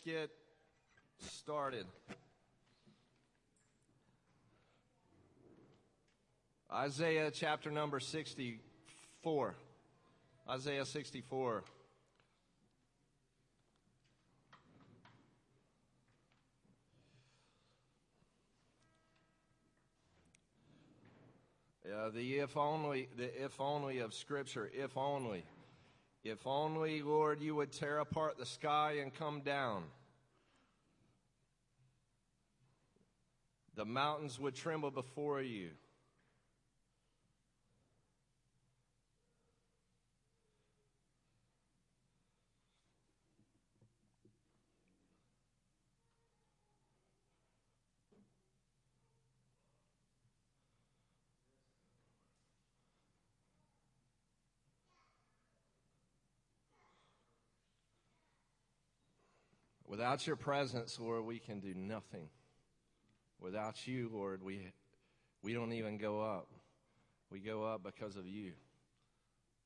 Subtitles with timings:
[0.00, 0.30] let's get
[1.18, 1.86] started.
[6.72, 9.54] Isaiah chapter number 64.
[10.48, 11.64] Isaiah 64.
[21.86, 25.44] Yeah, the if only, the if only of Scripture, if only.
[26.22, 29.84] If only, Lord, you would tear apart the sky and come down.
[33.74, 35.70] The mountains would tremble before you.
[60.00, 62.30] Without your presence, Lord, we can do nothing.
[63.38, 64.72] Without you, Lord, we,
[65.42, 66.48] we don't even go up.
[67.30, 68.52] We go up because of you.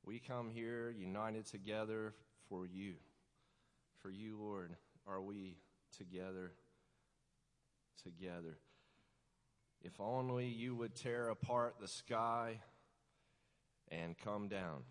[0.04, 2.14] We come here united together
[2.48, 2.94] for you.
[4.02, 4.74] For you, Lord,
[5.06, 5.54] are we
[5.96, 6.50] together,
[8.02, 8.58] together.
[9.82, 12.58] If only you would tear apart the sky
[13.88, 14.82] and come down.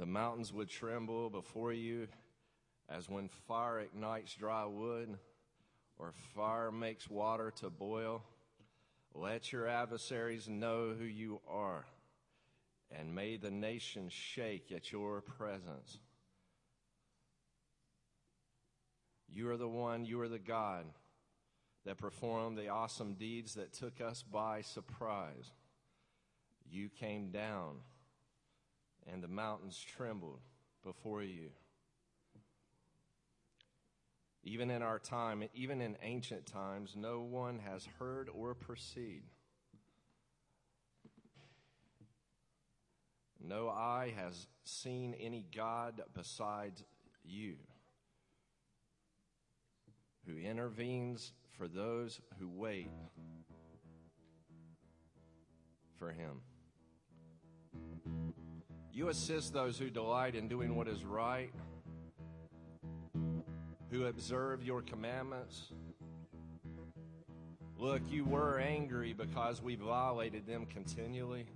[0.00, 2.08] The mountains would tremble before you
[2.88, 5.18] as when fire ignites dry wood
[5.98, 8.22] or fire makes water to boil.
[9.14, 11.84] Let your adversaries know who you are,
[12.90, 15.98] and may the nations shake at your presence.
[19.28, 20.86] You are the one, you are the God
[21.84, 25.52] that performed the awesome deeds that took us by surprise.
[26.70, 27.80] You came down
[29.06, 30.40] and the mountains trembled
[30.84, 31.50] before you.
[34.42, 39.34] Even in our time, even in ancient times, no one has heard or perceived.
[43.42, 46.84] No eye has seen any God besides
[47.24, 47.56] you,
[50.26, 52.90] who intervenes for those who wait
[55.98, 56.40] for him.
[58.92, 61.50] You assist those who delight in doing what is right,
[63.90, 65.72] who observe your commandments.
[67.78, 71.46] Look, you were angry because we violated them continually.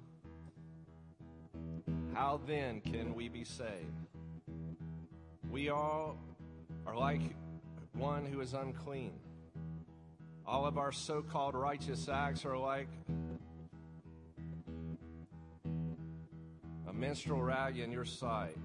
[2.14, 4.08] How then can we be saved?
[5.50, 6.16] We all
[6.86, 7.20] are like
[7.92, 9.12] one who is unclean.
[10.46, 12.88] All of our so called righteous acts are like
[16.94, 17.48] menstrual mm-hmm.
[17.48, 18.56] rag in your sight.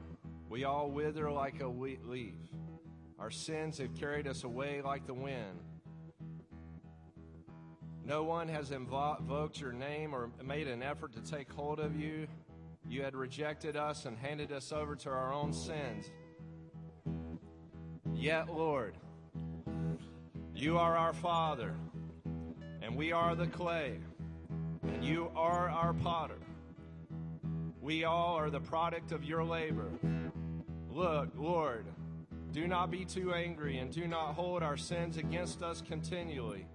[0.49, 2.33] We all wither like a wheat leaf.
[3.19, 5.59] Our sins have carried us away like the wind.
[8.05, 12.27] No one has invoked your name or made an effort to take hold of you.
[12.87, 16.09] You had rejected us and handed us over to our own sins.
[18.15, 18.95] Yet, Lord,
[20.55, 21.75] you are our Father,
[22.81, 23.99] and we are the clay,
[24.81, 26.39] and you are our potter.
[27.89, 29.89] We all are the product of your labor.
[30.91, 31.87] Look, Lord,
[32.51, 36.67] do not be too angry and do not hold our sins against us continually.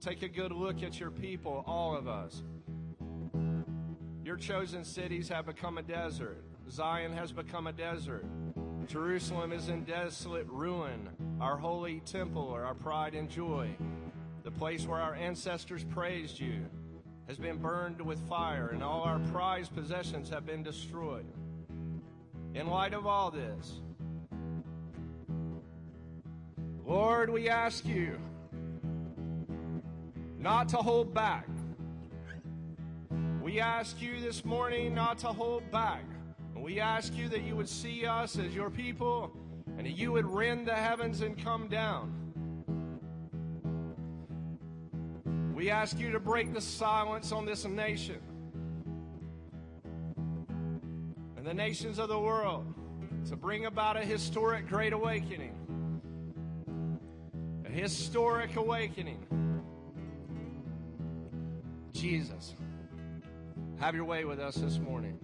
[0.00, 2.42] Take a good look at your people, all of us.
[4.24, 6.42] Your chosen cities have become a desert.
[6.70, 8.24] Zion has become a desert.
[8.86, 13.76] Jerusalem is in desolate ruin, our holy temple, our pride and joy,
[14.42, 16.64] the place where our ancestors praised you
[17.32, 21.24] has been burned with fire, and all our prized possessions have been destroyed.
[22.54, 23.80] In light of all this,
[26.84, 28.18] Lord, we ask you
[30.38, 31.48] not to hold back.
[33.40, 36.04] We ask you this morning not to hold back.
[36.54, 39.34] We ask you that you would see us as your people
[39.78, 42.12] and that you would rend the heavens and come down.
[45.62, 48.18] We ask you to break the silence on this nation
[51.36, 52.74] and the nations of the world
[53.28, 55.54] to bring about a historic great awakening.
[57.64, 59.24] A historic awakening.
[61.92, 62.56] Jesus,
[63.78, 65.16] have your way with us this morning.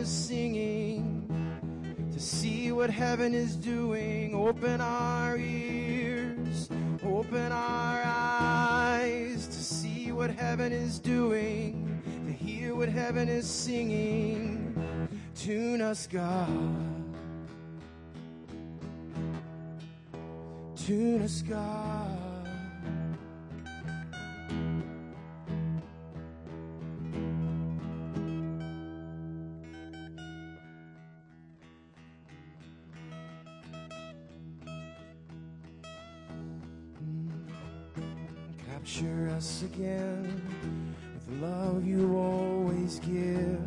[0.00, 1.28] is singing,
[2.10, 4.34] to see what heaven is doing.
[4.34, 6.70] Open our ears,
[7.04, 14.74] open our eyes to see what heaven is doing, to hear what heaven is singing.
[15.34, 16.48] Tune us, God.
[20.76, 22.29] Tune us, God.
[39.40, 40.22] us again
[41.14, 43.58] with the love you always give.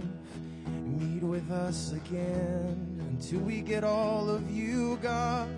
[0.68, 5.50] Meet with us again until we get all of you, God.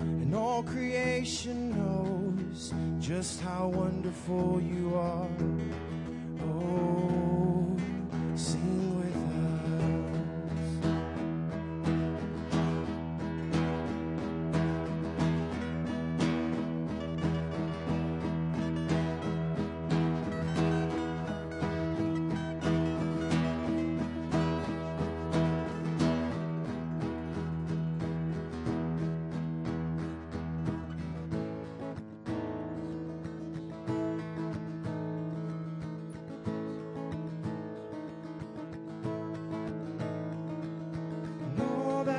[0.00, 5.28] And all creation knows just how wonderful you are.
[6.46, 7.17] Oh.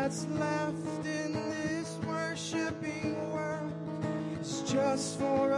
[0.09, 3.71] that's left in this worshiping world
[4.41, 5.48] is just for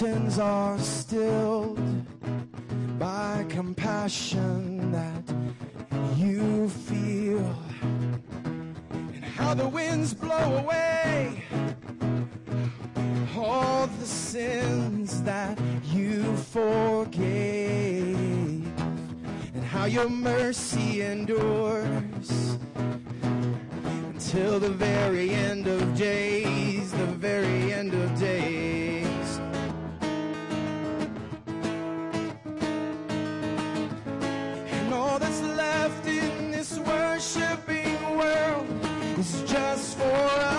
[0.00, 1.80] mountains are stilled
[3.00, 5.24] by compassion that
[6.16, 7.44] you feel,
[8.92, 11.42] and how the winds blow away
[13.36, 17.76] all the sins that you forgave,
[19.54, 22.56] and how your mercy endures
[24.20, 28.87] till the very end of days, the very end of days.
[39.98, 40.57] for us.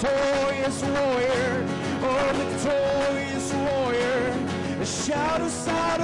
[0.00, 1.66] victorious warrior,
[2.02, 5.97] oh victorious warrior, shout of salvation.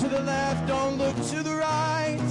[0.00, 0.66] To the left.
[0.66, 2.30] Don't look to the right.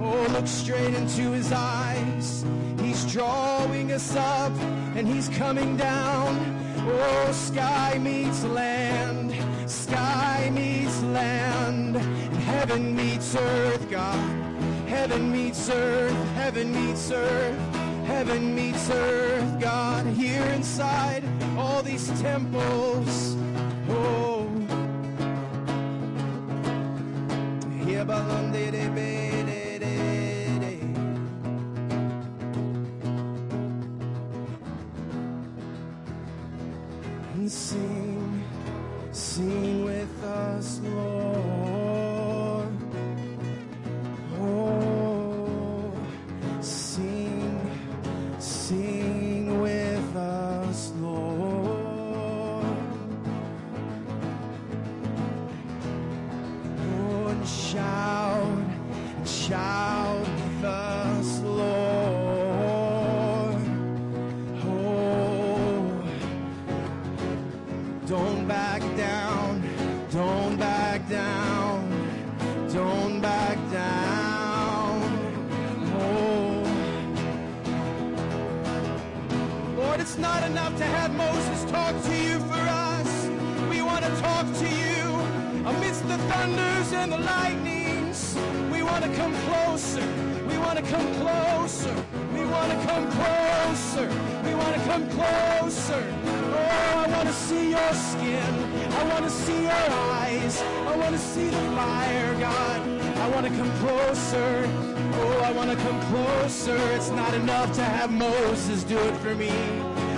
[0.00, 2.44] Oh, look straight into his eyes.
[2.80, 4.52] He's drawing us up
[4.94, 6.38] and he's coming down.
[6.78, 9.34] Oh, sky meets land,
[9.68, 14.18] sky meets land, and heaven meets earth, God.
[14.88, 17.58] Heaven meets earth, heaven meets earth,
[18.06, 20.06] heaven meets earth, God.
[20.06, 21.24] Here inside
[21.58, 23.29] all these temples,
[57.52, 57.99] Oh,
[87.00, 88.36] and the lightnings.
[88.70, 90.06] We want to come closer.
[90.46, 91.94] We want to come closer.
[92.34, 94.06] We want to come closer.
[94.44, 96.02] We want to come closer.
[96.26, 98.52] Oh, I want to see your skin.
[98.92, 99.86] I want to see your
[100.20, 100.60] eyes.
[100.60, 102.80] I want to see the fire, God.
[103.16, 104.68] I want to come closer.
[105.22, 106.76] Oh, I want to come closer.
[106.96, 109.52] It's not enough to have Moses do it for me.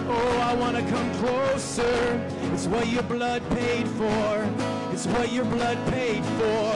[0.09, 2.29] Oh, I want to come closer.
[2.53, 4.72] It's what your blood paid for.
[4.93, 6.73] It's what your blood paid for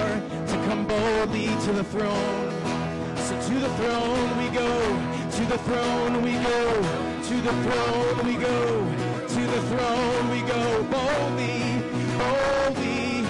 [0.50, 2.50] to come boldly to the throne.
[3.16, 4.72] So to the throne we go,
[5.36, 6.82] to the throne we go,
[7.28, 11.82] to the throne we go, to the throne we go, boldly,
[12.16, 13.26] boldly,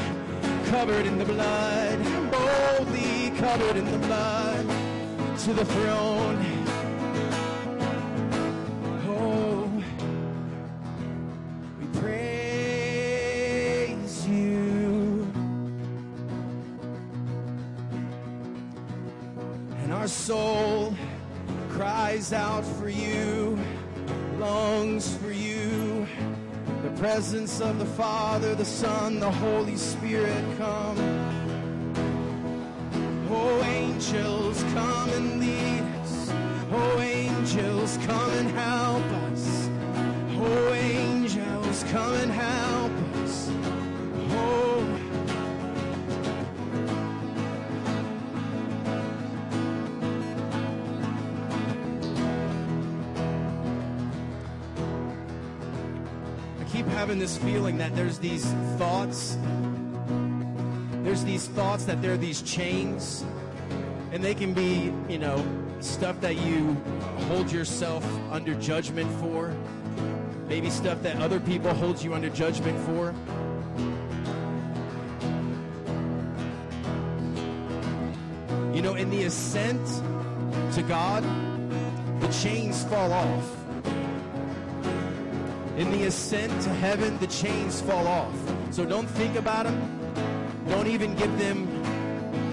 [0.71, 1.99] covered in the blood,
[2.31, 4.67] boldly covered in the blood,
[5.41, 6.56] to the throne.
[22.27, 23.59] Cries out for you,
[24.39, 26.07] longs for you.
[26.83, 30.97] The presence of the Father, the Son, the Holy Spirit come.
[33.31, 36.33] Oh, angels, come and lead us.
[36.73, 39.69] Oh, angels, come and help us.
[40.39, 42.86] Oh, angels, come and help
[57.07, 58.45] having this feeling that there's these
[58.79, 59.39] thoughts.
[61.05, 63.25] There's these thoughts that there are these chains.
[64.11, 65.47] And they can be, you know,
[65.79, 66.75] stuff that you
[67.29, 69.55] hold yourself under judgment for.
[70.49, 73.15] Maybe stuff that other people hold you under judgment for.
[78.75, 79.87] You know, in the ascent
[80.75, 81.23] to God,
[82.21, 83.66] the chains fall off.
[85.77, 88.35] In the ascent to heaven, the chains fall off.
[88.71, 89.79] So don't think about them.
[90.71, 91.69] Don't even give them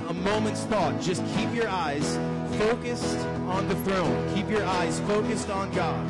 [0.10, 1.00] a moment's thought.
[1.00, 2.18] Just keep your eyes
[2.58, 4.36] focused on the throne.
[4.36, 6.06] Keep your eyes focused on God.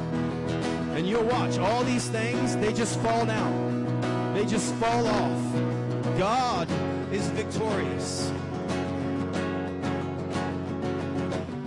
[0.97, 4.33] And you'll watch all these things, they just fall down.
[4.33, 6.17] They just fall off.
[6.17, 6.67] God
[7.11, 8.31] is victorious.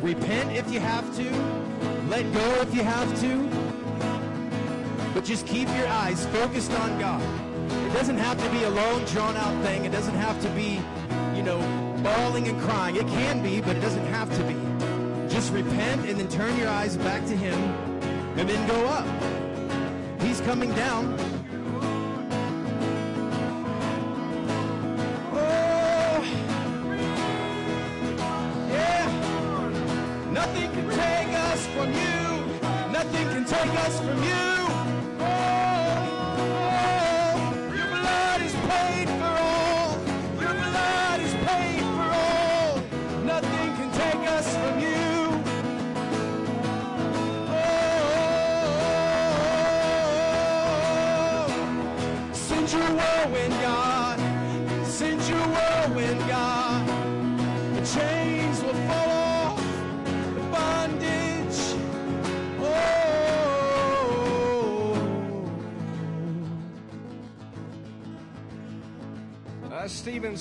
[0.02, 1.30] Repent if you have to.
[2.08, 3.55] Let go if you have to.
[5.16, 7.22] But just keep your eyes focused on God.
[7.72, 9.86] It doesn't have to be a long, drawn out thing.
[9.86, 10.78] It doesn't have to be,
[11.34, 11.58] you know,
[12.02, 12.96] bawling and crying.
[12.96, 14.52] It can be, but it doesn't have to be.
[15.34, 17.58] Just repent and then turn your eyes back to Him
[18.36, 20.20] and then go up.
[20.20, 21.25] He's coming down.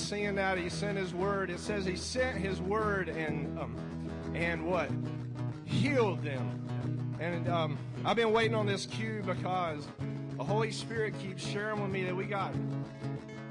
[0.06, 1.50] Seeing that he sent his word.
[1.50, 3.76] It says he sent his word and um,
[4.34, 4.88] and what
[5.64, 7.16] healed them.
[7.18, 9.88] And um, I've been waiting on this cue because
[10.36, 12.54] the Holy Spirit keeps sharing with me that we got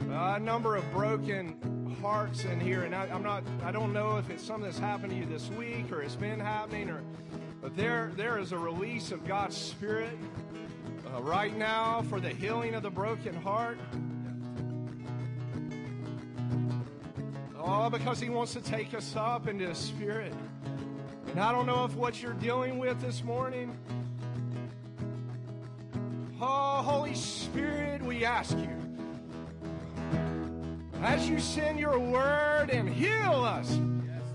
[0.09, 3.43] a number of broken hearts in here, and I, I'm not.
[3.63, 6.39] I don't know if it's something that's happened to you this week or it's been
[6.39, 7.01] happening, or
[7.61, 10.17] but there there is a release of God's Spirit
[11.13, 13.77] uh, right now for the healing of the broken heart.
[17.67, 20.33] Oh, because He wants to take us up into the Spirit.
[21.31, 23.75] And I don't know if what you're dealing with this morning.
[26.39, 28.69] Oh, Holy Spirit, we ask you
[31.01, 33.79] as you send your word and heal us.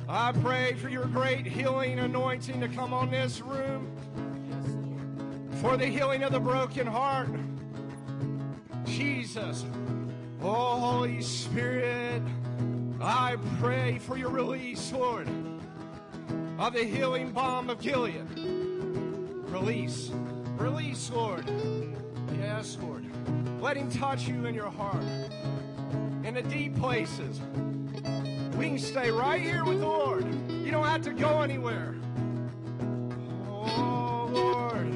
[0.09, 3.93] I pray for your great healing anointing to come on this room
[5.61, 7.29] for the healing of the broken heart.
[8.87, 9.65] Jesus,
[10.43, 12.23] oh Holy Spirit,
[13.03, 15.27] I pray for your release, Lord,
[16.59, 18.27] of the healing balm of Gilead.
[18.37, 20.11] Release,
[20.59, 21.51] release, Lord.
[22.39, 23.07] Yes, Lord.
[23.63, 25.03] Let him touch you in your heart
[26.25, 27.41] in the deep places.
[28.59, 30.27] We can stay right here with the Lord.
[30.51, 31.95] You don't have to go anywhere.
[33.49, 34.95] Oh, Lord.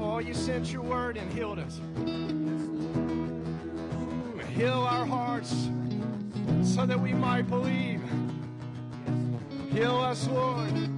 [0.00, 1.80] Oh, you sent your word and healed us.
[4.54, 5.68] Heal our hearts
[6.64, 8.02] so that we might believe.
[9.72, 10.91] Heal us, Lord.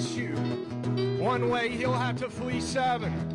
[0.00, 0.34] Against you,
[1.22, 3.29] one way he'll have to flee seven.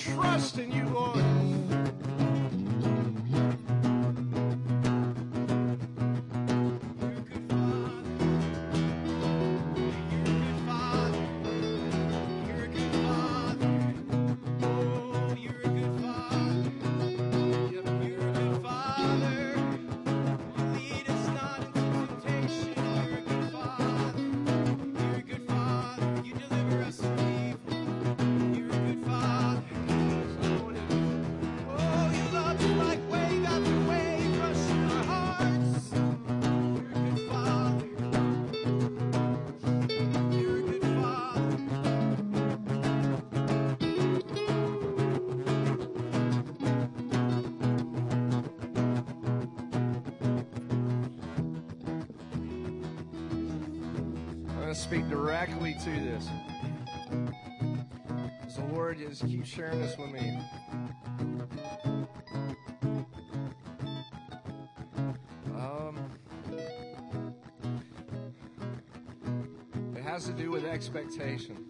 [0.00, 0.79] Trust in you,
[59.10, 60.38] is keep sharing this with me.
[65.56, 65.98] Um,
[69.96, 71.66] it has to do with expectation.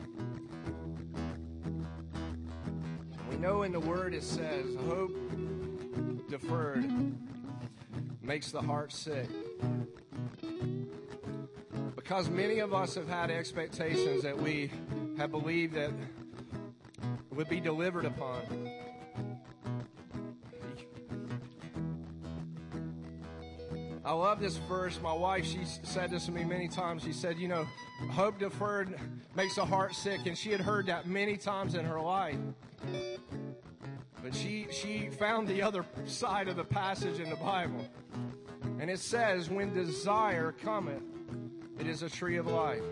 [3.30, 5.16] We know in the Word it says, hope
[6.28, 6.92] deferred
[8.22, 9.28] makes the heart sick.
[11.96, 14.70] Because many of us have had expectations that we
[15.16, 15.90] have believed that
[17.40, 18.42] would be delivered upon.
[24.04, 25.00] I love this verse.
[25.02, 27.02] My wife, she said this to me many times.
[27.02, 27.66] She said, You know,
[28.10, 28.94] hope deferred
[29.34, 30.26] makes the heart sick.
[30.26, 32.36] And she had heard that many times in her life.
[34.22, 37.88] But she, she found the other side of the passage in the Bible.
[38.78, 41.02] And it says, When desire cometh,
[41.78, 42.84] it is a tree of life.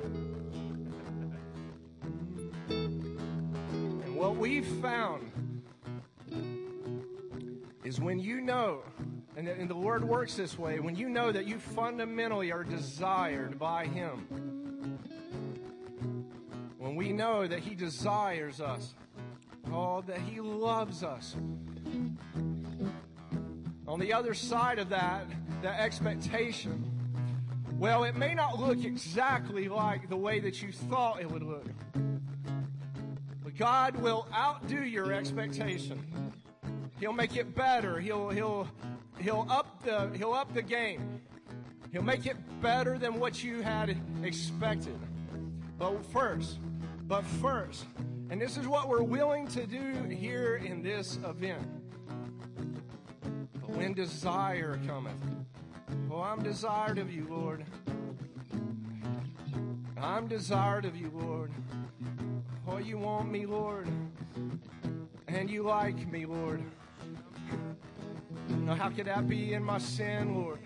[4.38, 5.32] We've found
[7.82, 8.82] is when you know,
[9.36, 13.86] and the, Lord works this way, when you know that you fundamentally are desired by
[13.86, 14.98] Him,
[16.78, 18.94] when we know that He desires us,
[19.72, 21.34] oh, that He loves us.
[23.88, 25.24] On the other side of that,
[25.62, 26.84] the expectation,
[27.76, 31.66] well, it may not look exactly like the way that you thought it would look.
[33.58, 36.32] God will outdo your expectation.
[37.00, 37.98] He'll make it better.
[37.98, 38.68] He'll he'll
[39.18, 41.20] he'll up the he'll up the game.
[41.90, 44.96] He'll make it better than what you had expected.
[45.76, 46.60] But first,
[47.02, 47.86] but first,
[48.30, 51.66] and this is what we're willing to do here in this event.
[53.60, 55.20] But when desire cometh,
[56.12, 57.64] oh, I'm desired of you, Lord.
[60.00, 61.50] I'm desired of you, Lord.
[62.70, 63.88] Oh, you want me, Lord.
[65.26, 66.62] And you like me, Lord.
[68.48, 70.60] Now, how could that be in my sin, Lord?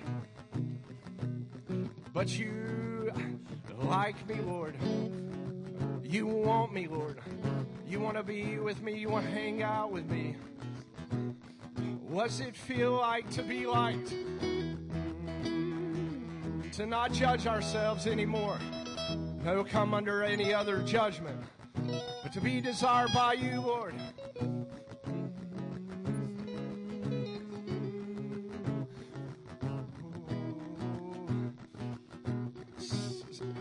[2.13, 3.13] But you
[3.79, 4.77] like me, Lord.
[6.03, 7.21] You want me, Lord.
[7.87, 8.99] You want to be with me.
[8.99, 10.37] You want to hang out with me.
[12.01, 14.13] What's it feel like to be liked?
[16.73, 18.59] To not judge ourselves anymore.
[19.45, 21.41] No come under any other judgment.
[22.23, 23.95] But to be desired by you, Lord.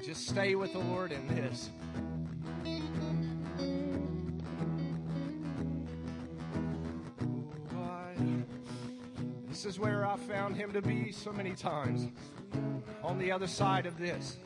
[0.03, 1.69] Just stay with the Lord in this.
[9.47, 12.07] This is where I found him to be so many times.
[13.03, 14.37] On the other side of this.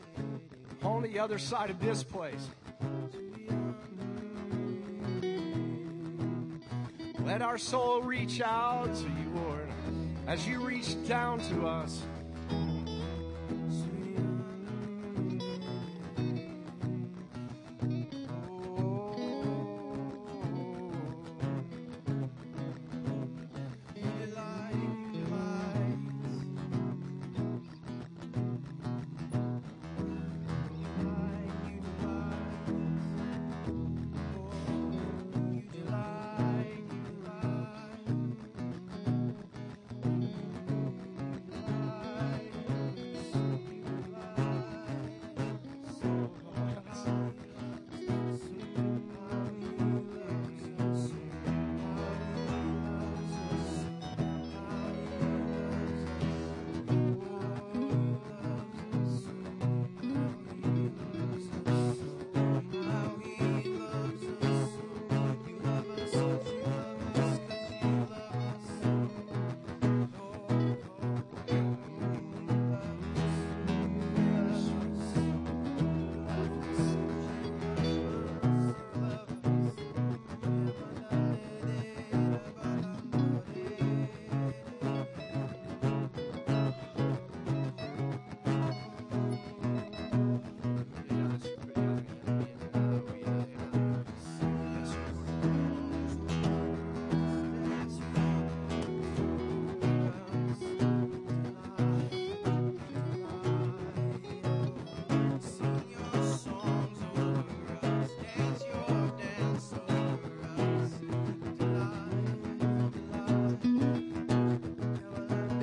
[0.82, 2.48] On the other side of this place.
[7.26, 9.68] Let our soul reach out to you, Lord,
[10.28, 12.00] as you reach down to us.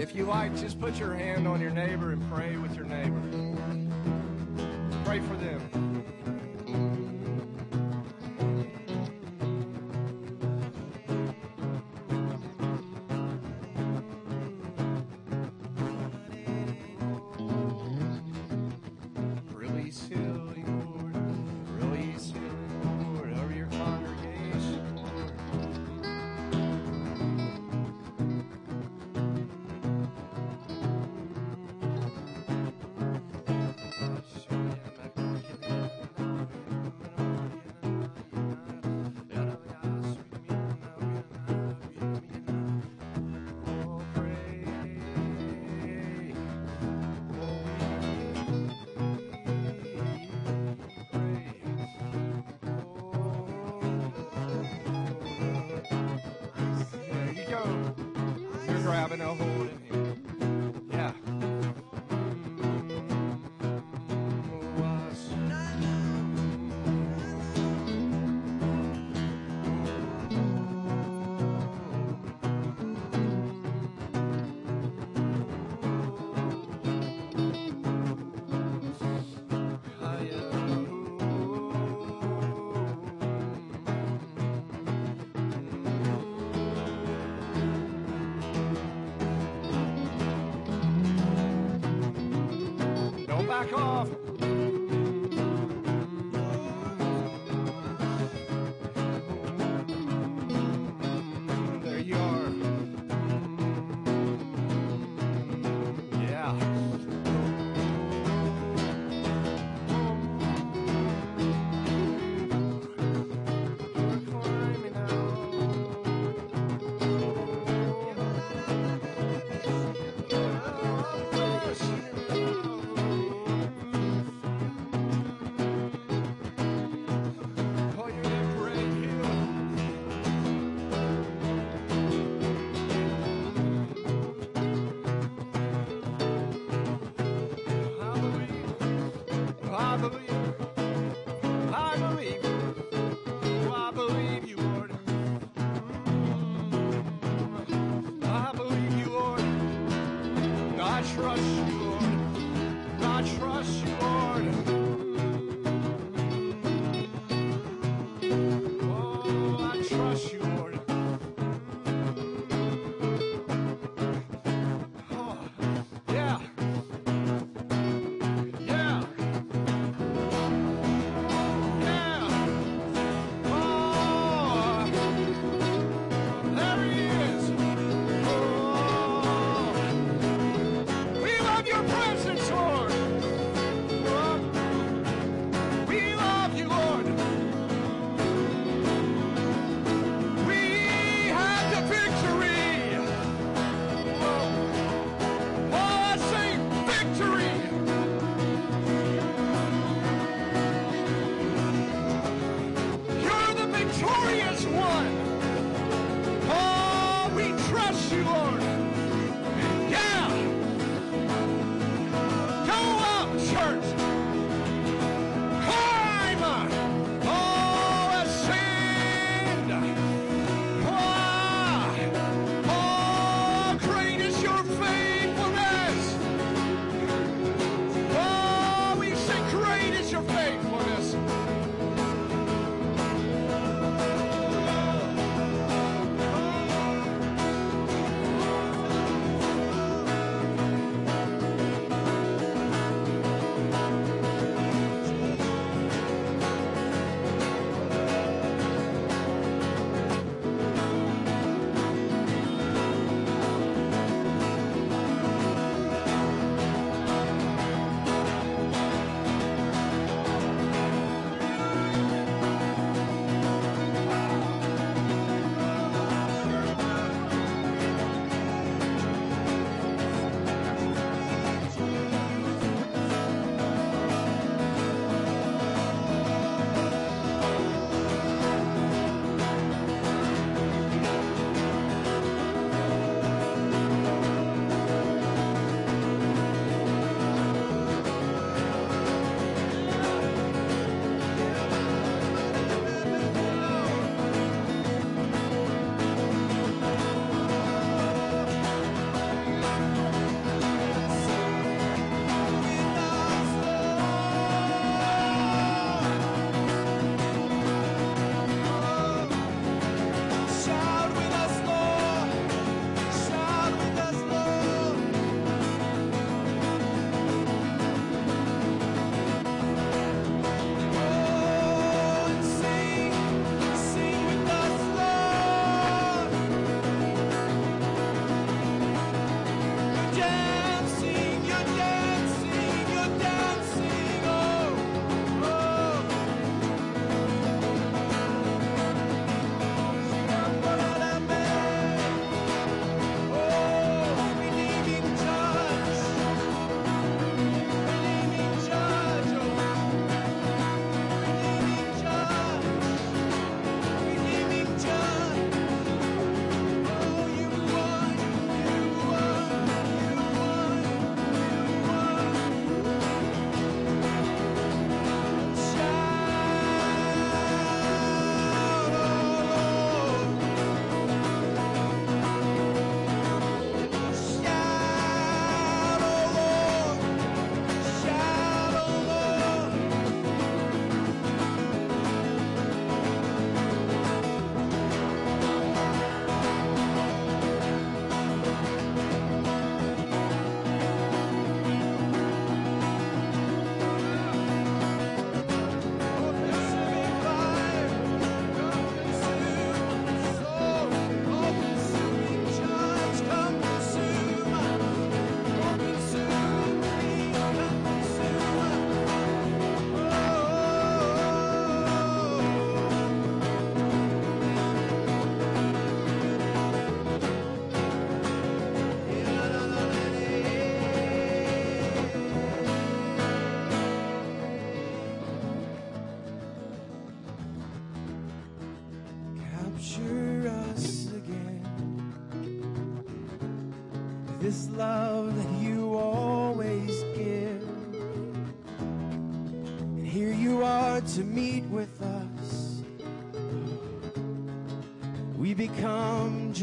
[0.03, 3.21] If you like, just put your hand on your neighbor and pray with your neighbor.
[5.05, 5.82] Pray for them.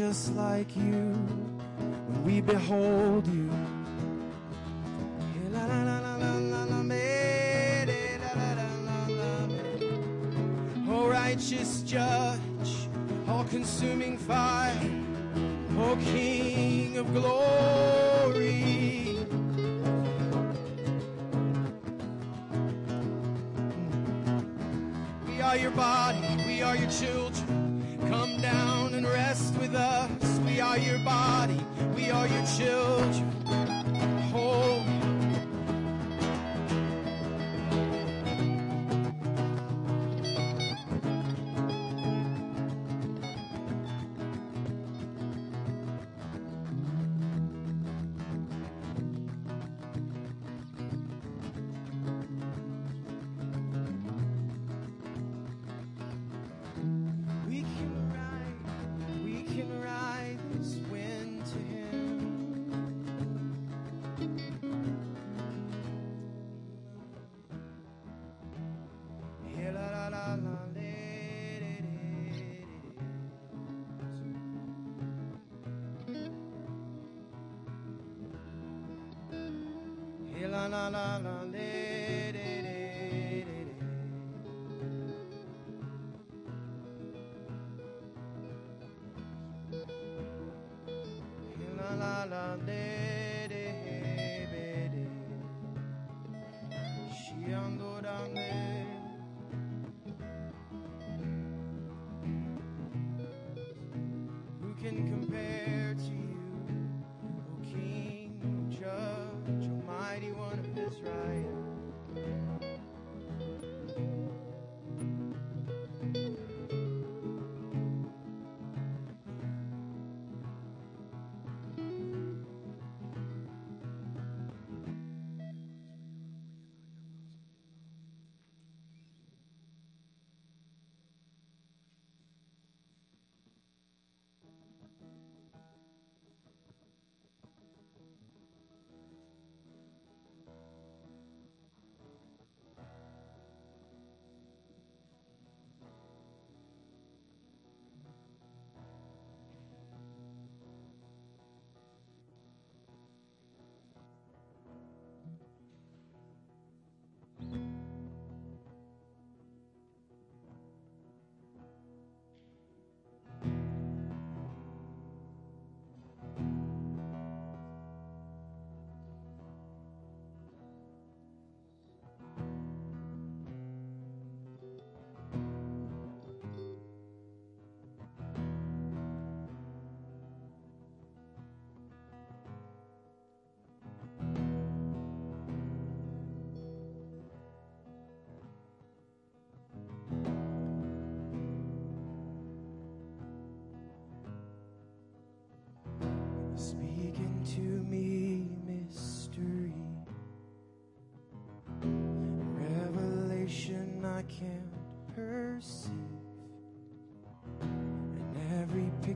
[0.00, 0.89] just like you.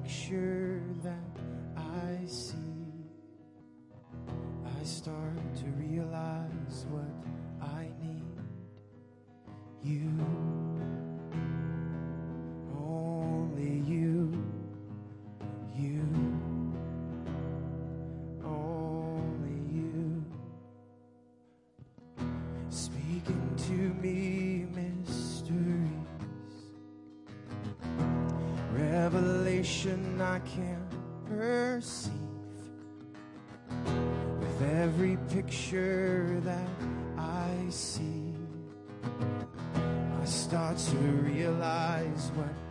[0.04, 1.14] picture that
[1.76, 2.60] I see,
[4.80, 7.03] I start to realize what.
[30.34, 32.10] I can't perceive
[34.40, 36.68] with every picture that
[37.16, 38.34] I see.
[40.20, 42.63] I start to realize what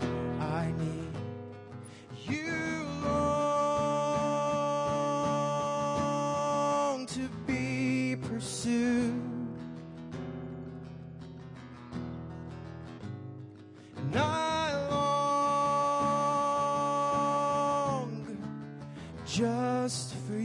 [19.33, 20.42] just for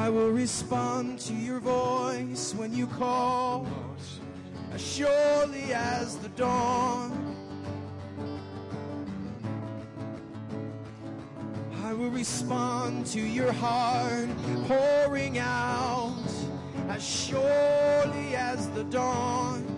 [0.00, 3.66] I will respond to your voice when you call,
[4.72, 7.36] as surely as the dawn.
[11.84, 14.30] I will respond to your heart
[14.66, 16.32] pouring out,
[16.88, 19.69] as surely as the dawn.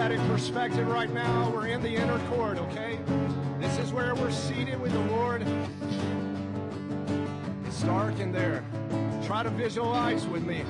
[0.00, 1.50] Prophetic perspective right now.
[1.50, 2.98] We're in the inner court, okay?
[3.58, 5.46] This is where we're seated with the Lord.
[7.66, 8.64] It's dark in there.
[9.26, 10.64] Try to visualize with me.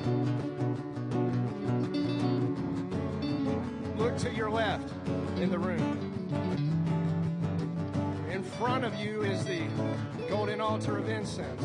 [3.95, 4.91] Look to your left
[5.37, 5.97] in the room.
[8.29, 9.61] In front of you is the
[10.27, 11.63] golden altar of incense.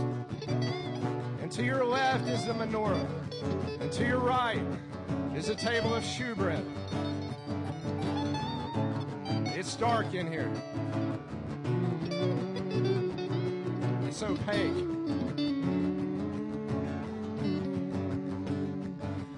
[1.43, 3.09] And to your left is the menorah.
[3.81, 4.63] And to your right
[5.35, 6.65] is a table of shewbread.
[9.67, 10.49] It's dark in here.
[14.07, 14.87] It's opaque.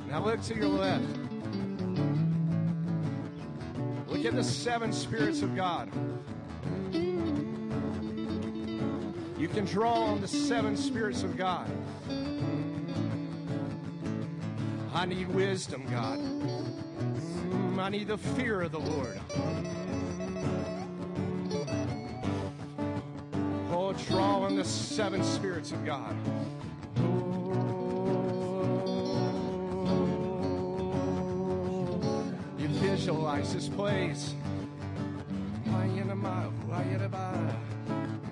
[0.06, 1.06] Now look to your left.
[4.06, 5.90] Look at the seven spirits of God.
[9.38, 11.70] You can draw on the seven spirits of God.
[14.92, 16.20] I need wisdom, God.
[17.80, 19.18] I need the fear of the Lord.
[24.58, 26.16] The seven spirits of God.
[32.58, 34.34] You visualize this place.
[35.64, 36.26] And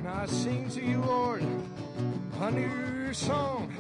[0.09, 1.45] I sing to you, Lord,
[2.41, 3.73] a new song.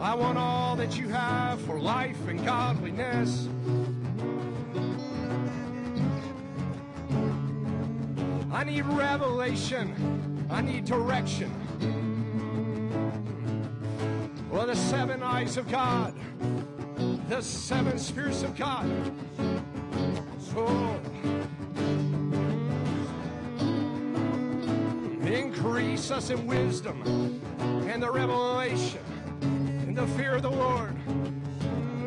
[0.00, 3.48] I want all that you have for life and godliness.
[8.76, 10.46] Need revelation.
[10.50, 11.50] I need direction.
[14.50, 16.14] Well, the seven eyes of God,
[17.30, 18.86] the seven spirits of God.
[20.38, 21.00] So,
[25.24, 27.40] increase us in wisdom
[27.88, 29.00] and the revelation
[29.40, 30.94] and the fear of the Lord.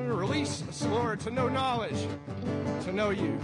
[0.06, 2.08] Release us, Lord, to know knowledge,
[2.84, 3.40] to know you.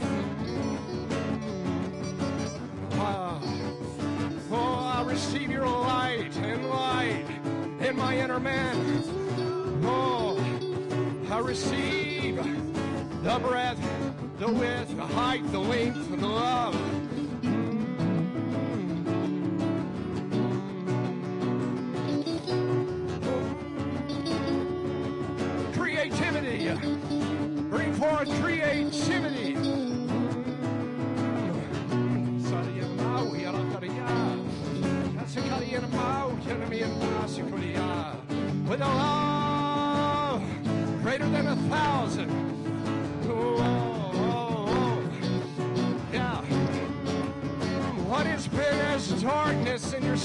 [0.00, 0.21] Life.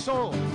[0.08, 0.47] Soul?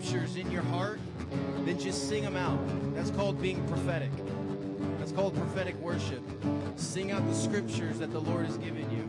[0.00, 0.98] Scriptures in your heart,
[1.64, 2.58] then just sing them out.
[2.94, 4.10] That's called being prophetic.
[4.98, 6.22] That's called prophetic worship.
[6.76, 9.06] Sing out the scriptures that the Lord has given you.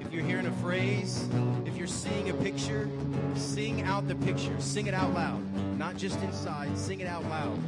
[0.00, 1.28] If you're hearing a phrase,
[1.64, 2.88] if you're seeing a picture,
[3.36, 4.58] sing out the picture.
[4.60, 5.40] Sing it out loud,
[5.78, 6.76] not just inside.
[6.76, 7.58] Sing it out loud.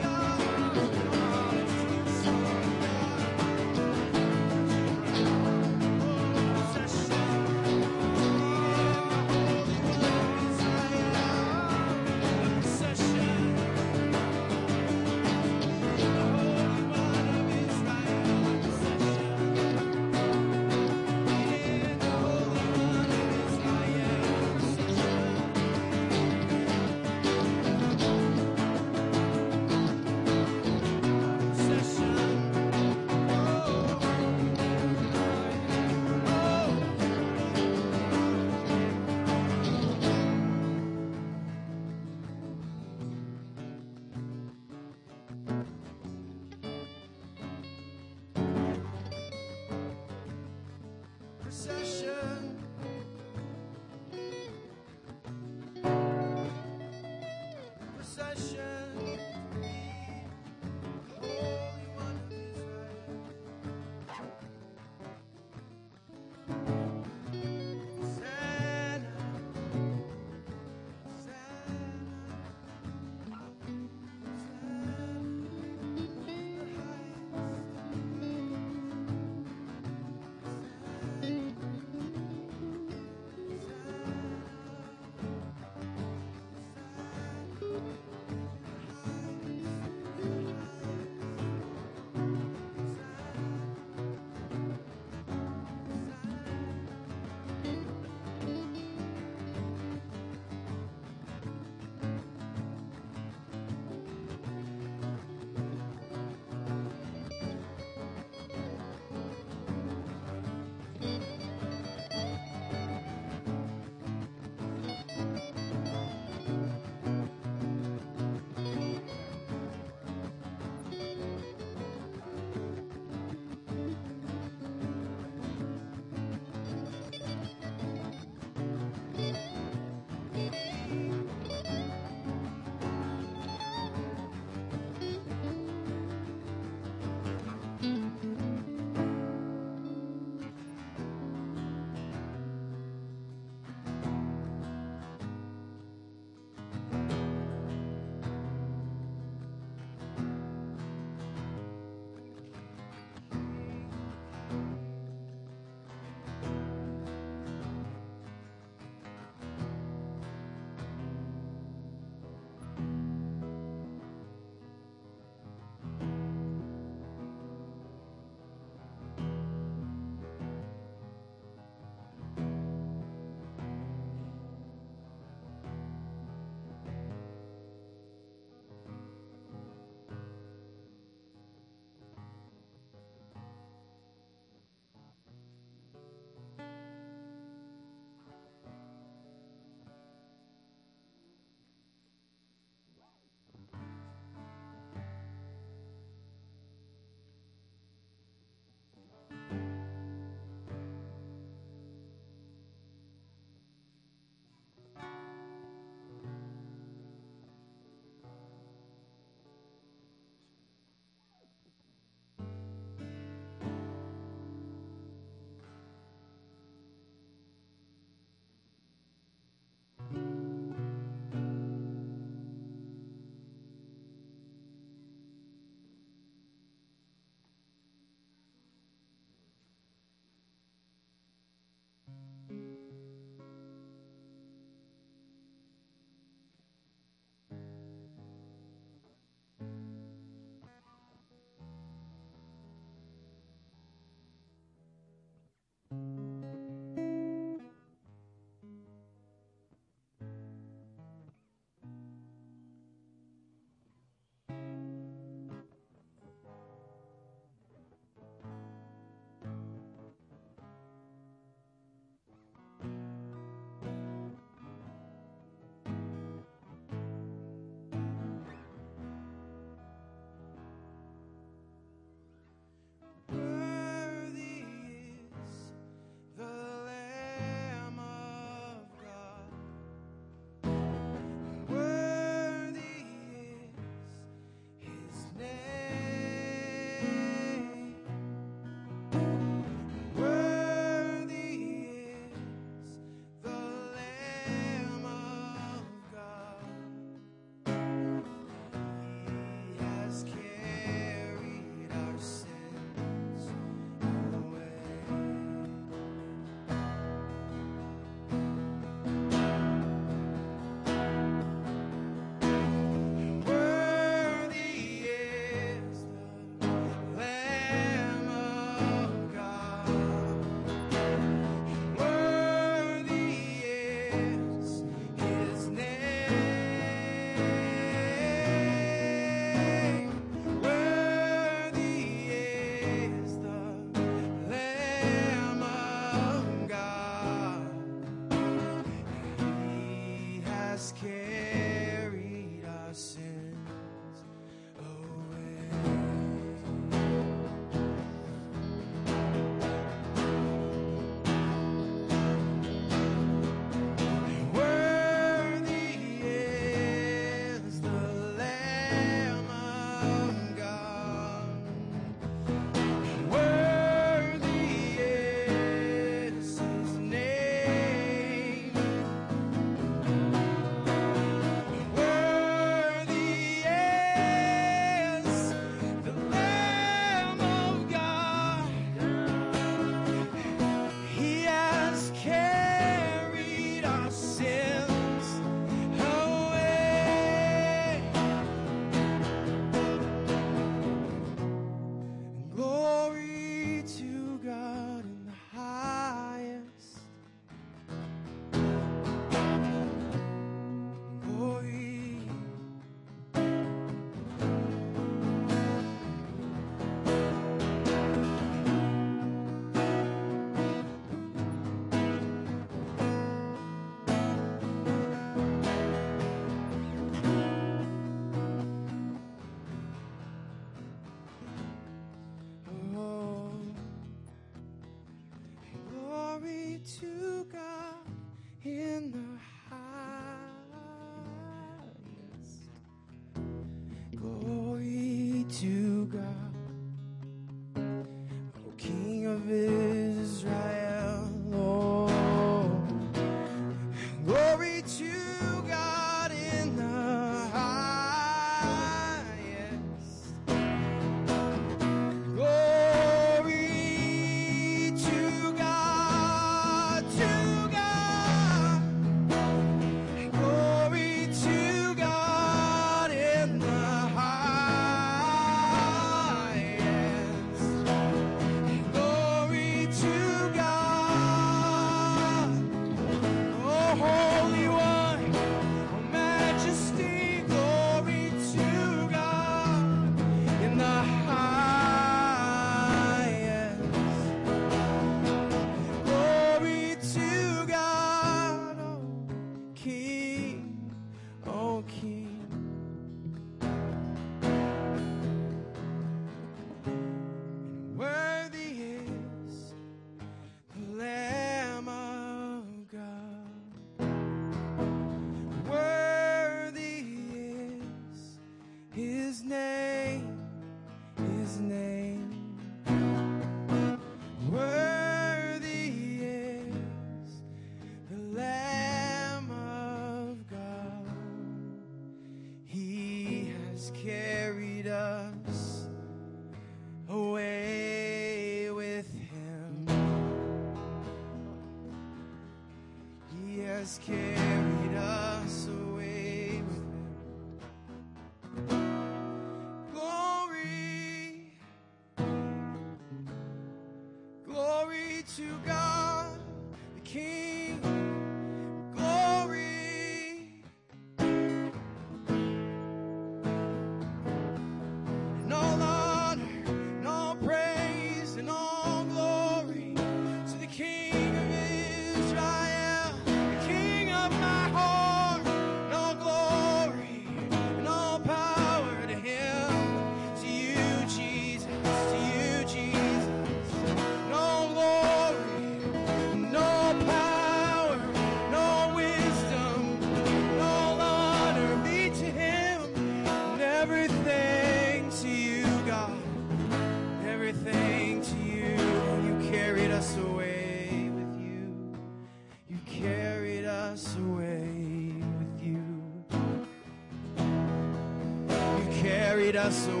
[599.61, 600.00] Carried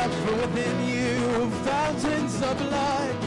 [0.00, 1.20] up from within you
[1.68, 3.20] fountains of life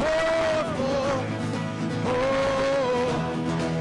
[0.00, 1.32] pour forth.
[2.04, 3.08] Oh,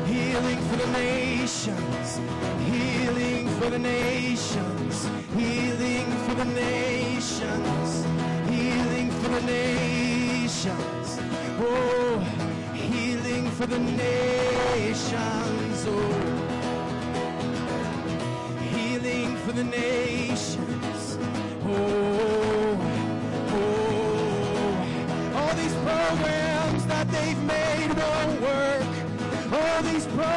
[0.08, 2.08] healing for the nations,
[2.72, 4.96] healing for the nations,
[5.36, 7.90] healing for the nations,
[8.50, 11.08] healing for the nations.
[11.60, 12.20] Oh,
[12.74, 15.80] healing for the nations.
[15.96, 15.98] Oh,
[18.74, 21.18] healing for the nations.
[21.70, 22.07] Oh.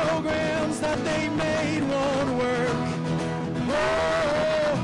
[0.02, 2.70] Programs that they made won't work.
[3.68, 4.78] Oh,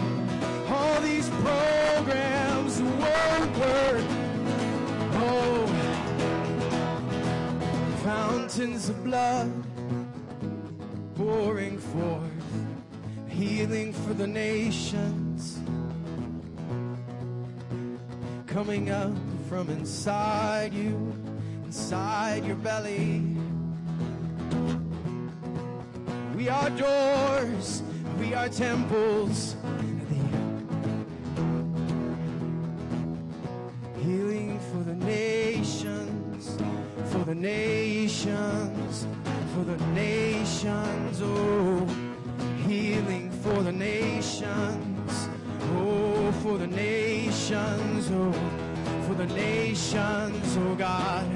[0.69, 4.05] all these programs won't work.
[5.25, 5.67] Oh,
[8.05, 9.53] fountains of blood
[11.15, 12.45] pouring forth,
[13.29, 15.59] healing for the nations,
[18.47, 19.17] coming up
[19.49, 21.15] from inside you,
[21.65, 23.36] inside your belly.
[26.47, 27.83] We are doors,
[28.21, 29.57] we are temples.
[33.99, 36.57] Healing for the nations,
[37.11, 39.09] for the nations,
[39.57, 41.85] for the nations, oh.
[42.69, 45.29] Healing for the nations,
[45.75, 48.33] oh, for the nations, oh,
[49.09, 51.36] for the nations, oh God.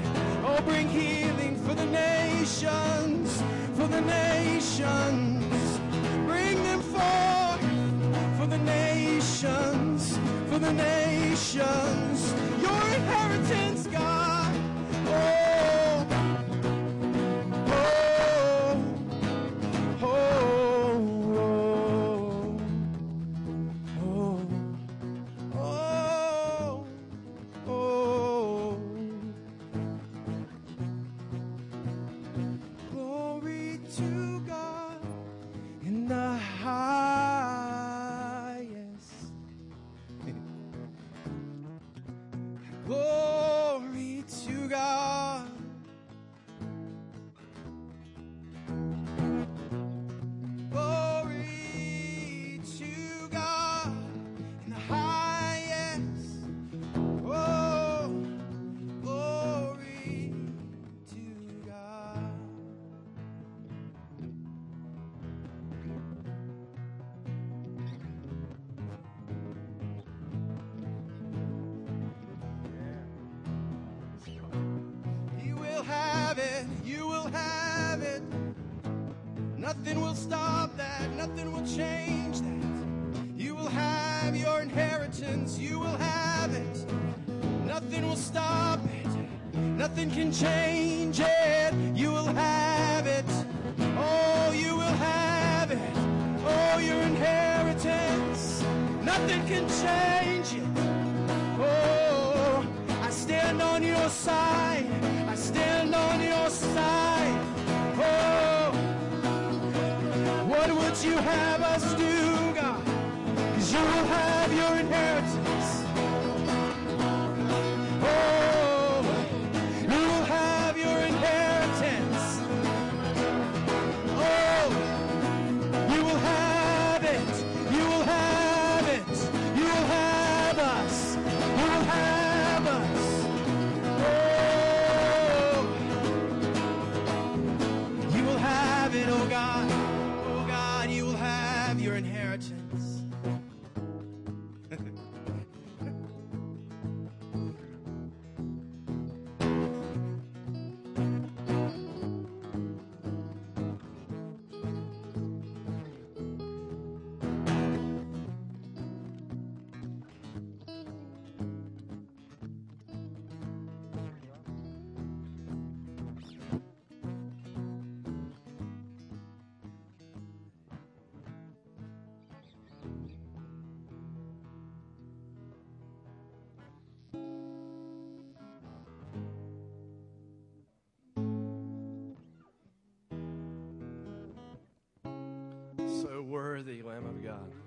[186.61, 187.60] Worthy, Lamb of God.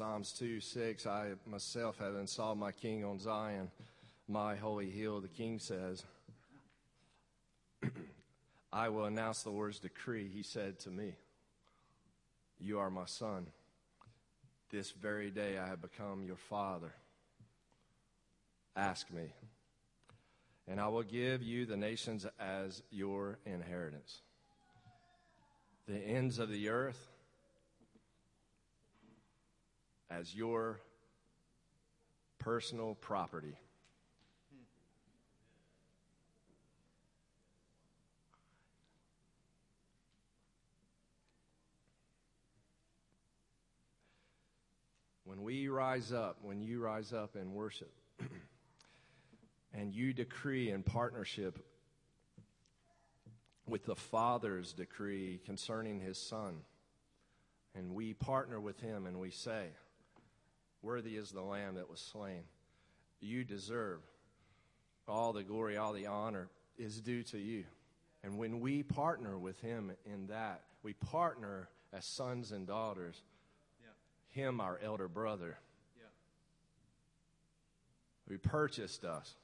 [0.00, 3.70] Psalms 2 6, I myself have installed my king on Zion,
[4.28, 5.20] my holy hill.
[5.20, 6.02] The king says,
[8.72, 10.26] I will announce the Lord's decree.
[10.26, 11.16] He said to me,
[12.58, 13.48] You are my son.
[14.70, 16.94] This very day I have become your father.
[18.74, 19.34] Ask me,
[20.66, 24.22] and I will give you the nations as your inheritance.
[25.86, 27.09] The ends of the earth
[30.10, 30.80] as your
[32.38, 33.56] personal property.
[45.24, 47.92] When we rise up, when you rise up and worship,
[49.72, 51.64] and you decree in partnership
[53.64, 56.56] with the Father's decree concerning his Son,
[57.76, 59.68] and we partner with him and we say,
[60.82, 62.42] Worthy is the Lamb that was slain.
[63.20, 64.00] You deserve
[65.06, 66.48] all the glory, all the honor
[66.78, 67.64] is due to you.
[68.22, 73.22] And when we partner with him in that, we partner as sons and daughters,
[73.82, 74.42] yeah.
[74.42, 75.58] him, our elder brother,
[75.96, 76.08] yeah.
[78.28, 79.34] who purchased us.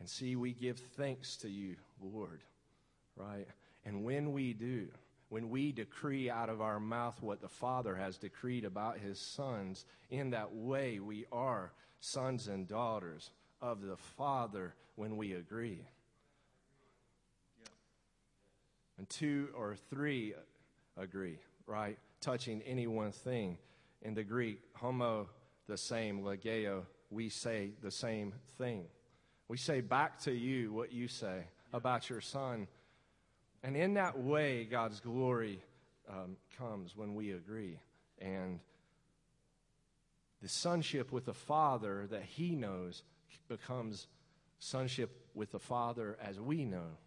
[0.00, 2.40] And see, we give thanks to you, Lord,
[3.16, 3.46] right?
[3.84, 4.88] And when we do,
[5.28, 9.84] when we decree out of our mouth what the Father has decreed about his sons,
[10.10, 13.30] in that way we are sons and daughters
[13.60, 15.86] of the Father when we agree.
[18.98, 20.34] And two or three
[20.96, 21.98] agree, right?
[22.20, 23.58] Touching any one thing.
[24.02, 25.28] In the Greek, homo,
[25.66, 28.84] the same, legeo, we say the same thing.
[29.48, 32.66] We say back to you what you say about your son
[33.64, 35.58] and in that way, God's glory
[36.06, 37.80] um, comes when we agree.
[38.20, 38.60] And
[40.42, 43.02] the sonship with the Father that He knows
[43.48, 44.06] becomes
[44.58, 46.98] sonship with the Father as we know.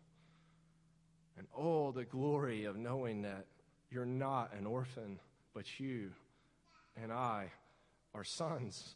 [1.38, 3.45] And oh, the glory of knowing that
[3.91, 5.19] you're not an orphan,
[5.53, 6.09] but you
[6.99, 7.51] and I
[8.15, 8.95] are sons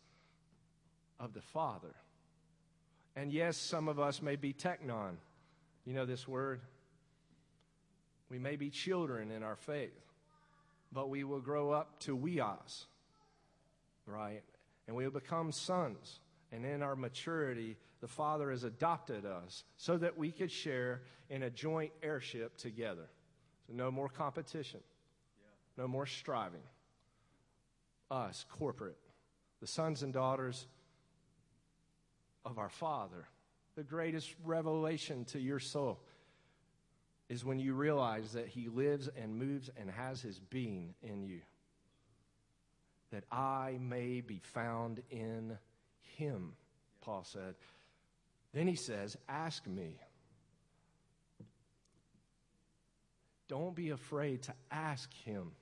[1.20, 1.94] of the Father.
[3.16, 5.18] And yes, some of us may be teknon.
[5.86, 6.62] You know this word?
[8.32, 10.00] We may be children in our faith,
[10.94, 12.86] but we will grow up to huios,
[14.06, 14.42] right?
[14.88, 16.22] And we will become sons.
[16.54, 21.44] And in our maturity, the Father has adopted us so that we could share in
[21.44, 23.10] a joint heirship together.
[23.68, 24.80] So no more competition,
[25.78, 26.64] no more striving.
[28.10, 28.98] Us, corporate,
[29.60, 30.68] the sons and daughters
[32.46, 33.28] of our Father,
[33.76, 36.00] the greatest revelation to your soul
[37.32, 41.40] is when you realize that He lives and moves and has His being in you.
[43.12, 45.58] That I may be found in
[46.18, 46.52] Him,
[47.00, 47.56] Paul said.
[48.54, 49.98] Then he says, Ask me.
[53.48, 55.54] Don't be afraid to ask Him.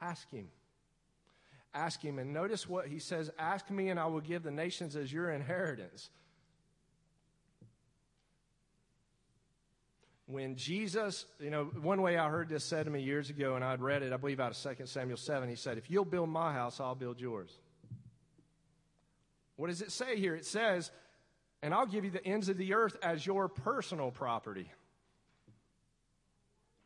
[0.00, 0.48] Ask Him.
[1.74, 2.18] Ask Him.
[2.18, 5.30] And notice what he says Ask me, and I will give the nations as your
[5.30, 6.10] inheritance.
[10.28, 13.64] When Jesus, you know, one way I heard this said to me years ago, and
[13.64, 16.28] I'd read it, I believe, out of 2 Samuel 7, he said, If you'll build
[16.28, 17.58] my house, I'll build yours.
[19.56, 20.34] What does it say here?
[20.34, 20.90] It says,
[21.62, 24.70] And I'll give you the ends of the earth as your personal property.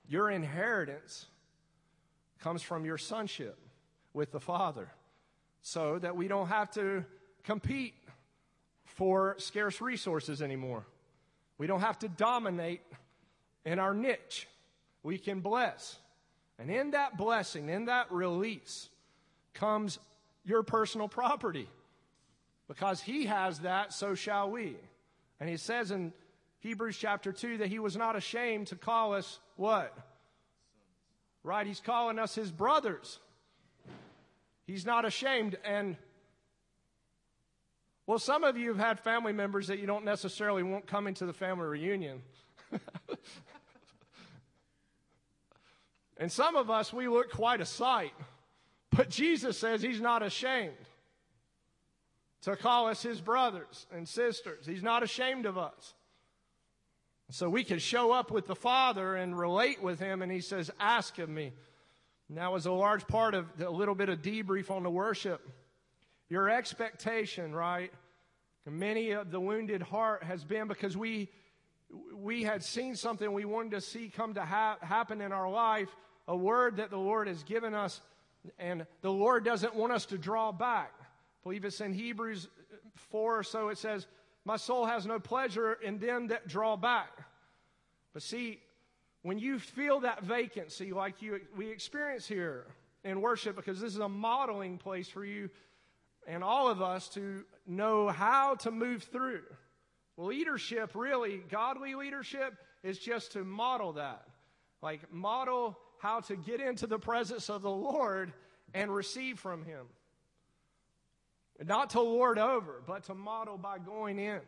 [0.06, 1.26] Your inheritance
[2.38, 3.58] comes from your sonship
[4.14, 4.88] with the Father,
[5.62, 7.04] so that we don't have to
[7.42, 7.94] compete
[8.84, 10.86] for scarce resources anymore.
[11.58, 12.82] We don't have to dominate
[13.64, 14.48] in our niche.
[15.02, 15.98] We can bless.
[16.58, 18.88] And in that blessing, in that release,
[19.54, 19.98] comes
[20.44, 21.68] your personal property.
[22.68, 24.76] Because he has that, so shall we.
[25.40, 26.12] And he says in
[26.60, 29.96] Hebrews chapter 2 that he was not ashamed to call us what?
[31.42, 31.66] Right?
[31.66, 33.18] He's calling us his brothers.
[34.66, 35.58] He's not ashamed.
[35.64, 35.96] And,
[38.06, 41.26] well, some of you have had family members that you don't necessarily want coming to
[41.26, 42.22] the family reunion.
[46.16, 48.12] And some of us, we look quite a sight.
[48.90, 50.74] But Jesus says he's not ashamed
[52.42, 54.66] to call us his brothers and sisters.
[54.66, 55.94] He's not ashamed of us.
[57.30, 60.70] So we can show up with the Father and relate with him, and he says,
[60.78, 61.52] Ask of me.
[62.28, 65.48] And that was a large part of a little bit of debrief on the worship.
[66.28, 67.92] Your expectation, right?
[68.66, 71.30] Many of the wounded heart has been because we
[72.14, 75.94] we had seen something we wanted to see come to ha- happen in our life,
[76.26, 78.00] a word that the Lord has given us
[78.58, 80.92] And the Lord doesn't want us to draw back.
[81.00, 81.04] I
[81.44, 82.76] believe it's in Hebrews uh,
[83.10, 84.06] 4 or so, it says,
[84.44, 87.10] My soul has no pleasure in them that draw back.
[88.12, 88.60] But see,
[89.22, 92.66] when you feel that vacancy like you, we experience here
[93.04, 95.50] in worship, because this is a modeling place for you
[96.26, 99.42] and all of us to know how to move through.
[100.16, 104.26] Leadership, really, godly leadership, is just to model that.
[104.82, 108.32] Like, model how to get into the presence of the Lord
[108.74, 109.86] and receive from Him.
[111.64, 114.40] Not to lord over, but to model by going in.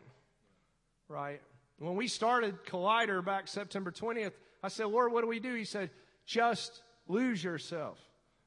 [1.07, 1.41] Right?
[1.79, 4.33] When we started Collider back September 20th,
[4.63, 5.53] I said, Lord, what do we do?
[5.53, 5.91] He said,
[6.25, 7.99] just lose yourself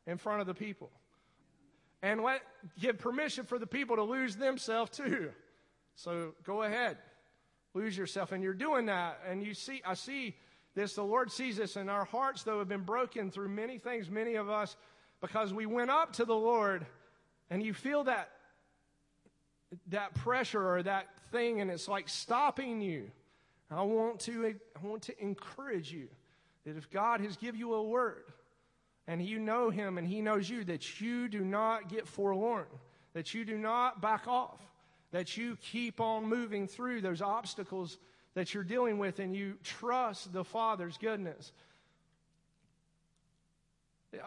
[0.06, 0.90] in front of the people.
[2.02, 2.42] And let
[2.80, 5.30] give permission for the people to lose themselves too.
[5.94, 6.96] So go ahead.
[7.78, 8.32] Lose yourself.
[8.32, 9.20] And you're doing that.
[9.28, 10.34] And you see, I see
[10.74, 10.94] this.
[10.94, 11.76] The Lord sees this.
[11.76, 14.76] And our hearts, though, have been broken through many things, many of us,
[15.20, 16.84] because we went up to the Lord
[17.50, 18.30] and you feel that
[19.88, 23.10] that pressure or that thing and it's like stopping you.
[23.70, 26.08] I want to I want to encourage you
[26.64, 28.24] that if God has given you a word
[29.06, 32.66] and you know him and he knows you that you do not get forlorn,
[33.12, 34.60] that you do not back off,
[35.10, 37.98] that you keep on moving through those obstacles
[38.34, 41.52] that you're dealing with and you trust the Father's goodness.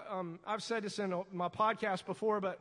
[0.10, 2.60] Um, I've said this in my podcast before, but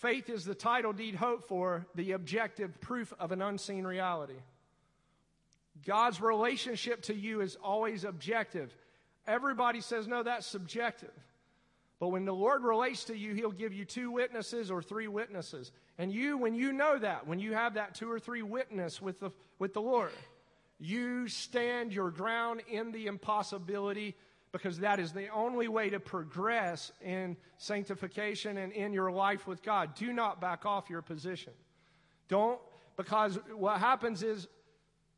[0.00, 4.36] Faith is the title deed hope for the objective proof of an unseen reality.
[5.86, 8.76] God's relationship to you is always objective.
[9.26, 11.12] Everybody says, no, that's subjective.
[12.00, 15.72] But when the Lord relates to you, He'll give you two witnesses or three witnesses.
[15.98, 19.20] And you, when you know that, when you have that two or three witness with
[19.20, 20.10] the, with the Lord,
[20.78, 24.16] you stand your ground in the impossibility
[24.52, 29.62] because that is the only way to progress in sanctification and in your life with
[29.62, 29.94] God.
[29.96, 31.52] Do not back off your position.
[32.28, 32.60] Don't,
[32.96, 34.46] because what happens is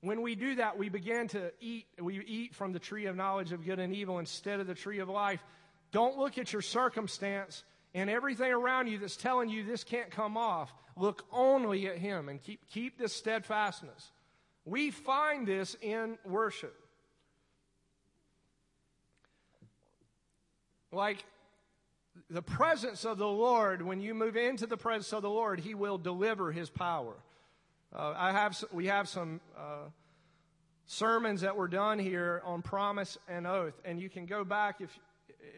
[0.00, 3.52] when we do that, we begin to eat, we eat from the tree of knowledge
[3.52, 5.44] of good and evil instead of the tree of life.
[5.92, 7.64] Don't look at your circumstance
[7.94, 10.72] and everything around you that's telling you this can't come off.
[10.96, 14.12] Look only at Him and keep, keep this steadfastness.
[14.64, 16.74] We find this in worship.
[20.92, 21.24] Like
[22.30, 25.74] the presence of the Lord, when you move into the presence of the Lord, He
[25.74, 27.14] will deliver His power.
[27.94, 29.88] Uh, I have, we have some uh,
[30.86, 34.90] sermons that were done here on promise and oath, and you can go back if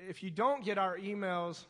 [0.08, 1.64] if you don't get our emails.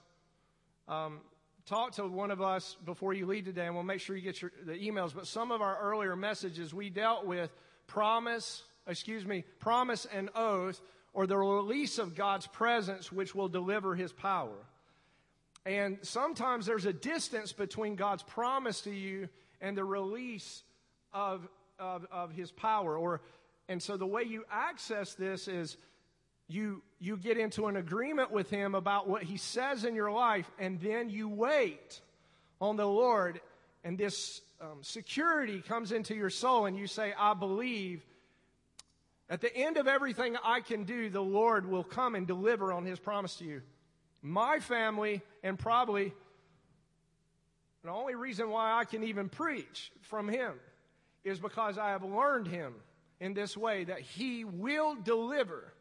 [0.87, 1.21] Um,
[1.67, 4.41] talk to one of us before you leave today, and we'll make sure you get
[4.41, 5.15] your, the emails.
[5.15, 7.51] But some of our earlier messages, we dealt with
[7.87, 10.81] promise, excuse me, promise and oath
[11.13, 14.55] or the release of God's presence, which will deliver his power.
[15.67, 19.29] And sometimes there's a distance between God's promise to you
[19.61, 20.63] and the release
[21.13, 21.47] of,
[21.79, 22.97] of, of his power.
[22.97, 23.21] Or,
[23.69, 25.77] and so the way you access this is
[26.49, 30.51] you, you get into an agreement with him about what he says in your life,
[30.59, 32.01] and then you wait
[32.61, 33.41] on the Lord,
[33.85, 38.05] and this um, security comes into your soul, and you say, I believe
[39.31, 42.87] at the end of everything I can do, the Lord will come and deliver on
[42.87, 43.63] his promise to you.
[44.23, 46.15] My family, and probably
[47.85, 50.55] the only reason why I can even preach from him
[51.25, 52.75] is because I have learned him
[53.21, 55.73] in this way that he will deliver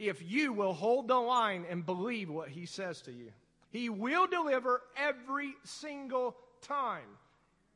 [0.00, 3.30] if you will hold the line and believe what he says to you.
[3.70, 7.06] He will deliver every single time.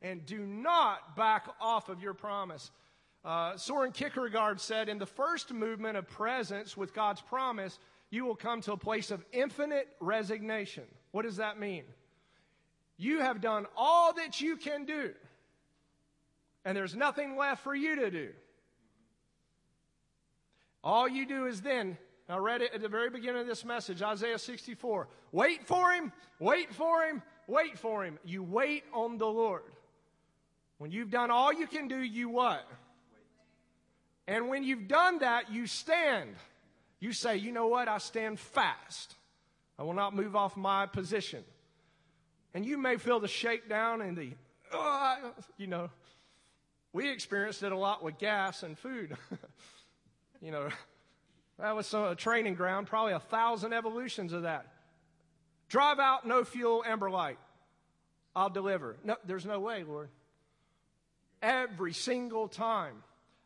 [0.01, 2.71] And do not back off of your promise.
[3.23, 7.79] Uh, Soren Kierkegaard said, in the first movement of presence with God's promise,
[8.09, 10.83] you will come to a place of infinite resignation.
[11.11, 11.83] What does that mean?
[12.97, 15.11] You have done all that you can do,
[16.63, 18.29] and there's nothing left for you to do.
[20.83, 21.97] All you do is then,
[22.27, 25.07] I read it at the very beginning of this message, Isaiah 64.
[25.31, 28.17] Wait for him, wait for him, wait for him.
[28.25, 29.61] You wait on the Lord.
[30.79, 32.67] When you've done all you can do, you what?
[34.27, 36.35] And when you've done that, you stand.
[36.99, 37.87] You say, you know what?
[37.87, 39.15] I stand fast.
[39.77, 41.43] I will not move off my position.
[42.55, 44.31] And you may feel the shakedown and the,
[45.57, 45.89] you know,
[46.91, 49.15] we experienced it a lot with gas and food.
[50.41, 50.69] you know,
[51.59, 54.67] that was a training ground, probably a thousand evolutions of that.
[55.69, 57.39] Drive out, no fuel, amber light.
[58.35, 58.97] I'll deliver.
[59.03, 60.09] No, there's no way, Lord.
[61.41, 63.03] Every single time.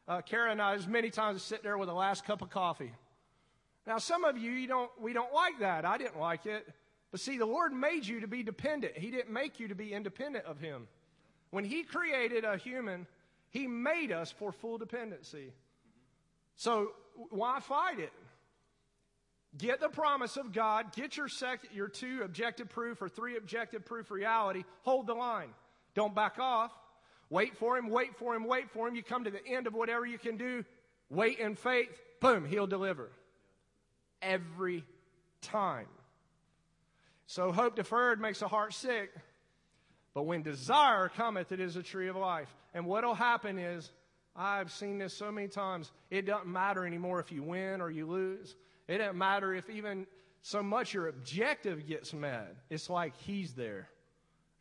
[0.08, 2.92] Uh, Kara and I, as many times, sit there with the last cup of coffee.
[3.86, 5.86] Now, some of you, you don't, we don't like that.
[5.86, 6.68] I didn't like it.
[7.12, 8.98] But see, the Lord made you to be dependent.
[8.98, 10.88] He didn't make you to be independent of Him.
[11.52, 13.08] When He created a human,
[13.50, 15.54] He made us for full dependency.
[16.56, 16.92] So
[17.30, 18.12] why fight it?
[19.58, 23.84] Get the promise of God, get your, sec- your two objective proof or three objective
[23.84, 25.50] proof reality, hold the line.
[25.96, 26.72] Don't back off.
[27.32, 28.96] Wait for Him, wait for Him, wait for Him.
[28.96, 30.64] You come to the end of whatever you can do,
[31.10, 31.90] wait in faith,
[32.22, 33.10] boom, He'll deliver.
[34.22, 34.84] Every
[35.42, 35.88] time.
[37.26, 39.12] So hope deferred makes the heart sick.
[40.14, 42.54] But when desire cometh, it is a tree of life.
[42.74, 43.92] And what'll happen is,
[44.36, 48.08] I've seen this so many times, it doesn't matter anymore if you win or you
[48.08, 48.56] lose.
[48.88, 50.08] It doesn't matter if even
[50.42, 52.56] so much your objective gets met.
[52.70, 53.90] It's like he's there.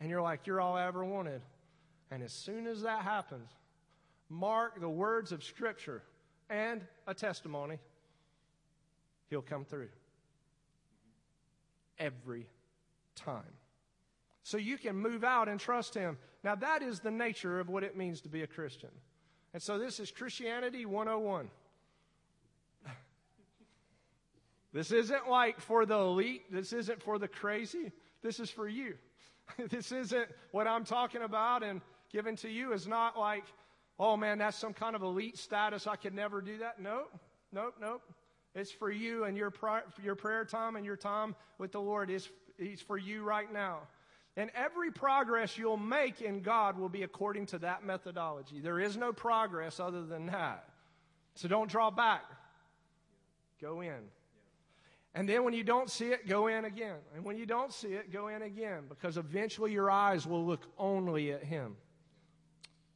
[0.00, 1.42] And you're like, you're all I ever wanted.
[2.10, 3.50] And as soon as that happens,
[4.28, 6.02] mark the words of Scripture
[6.50, 7.78] and a testimony,
[9.30, 9.88] he'll come through.
[11.98, 12.46] Every
[13.14, 13.42] time.
[14.42, 16.16] So you can move out and trust Him.
[16.44, 18.90] Now, that is the nature of what it means to be a Christian.
[19.52, 21.50] And so this is Christianity 101.
[24.72, 26.52] This isn't like for the elite.
[26.52, 27.90] This isn't for the crazy.
[28.22, 28.94] This is for you.
[29.70, 31.80] this isn't what I'm talking about and
[32.12, 33.44] given to you is not like,
[33.98, 35.86] oh man, that's some kind of elite status.
[35.86, 36.80] I could never do that.
[36.80, 37.12] Nope,
[37.52, 38.02] nope, nope.
[38.54, 39.52] It's for you and your,
[40.02, 43.80] your prayer time and your time with the Lord is He's for you right now.
[44.38, 48.60] And every progress you'll make in God will be according to that methodology.
[48.60, 50.64] There is no progress other than that.
[51.34, 52.22] So don't draw back.
[53.60, 53.98] Go in.
[55.12, 56.98] And then when you don't see it, go in again.
[57.16, 60.64] And when you don't see it, go in again because eventually your eyes will look
[60.78, 61.74] only at Him.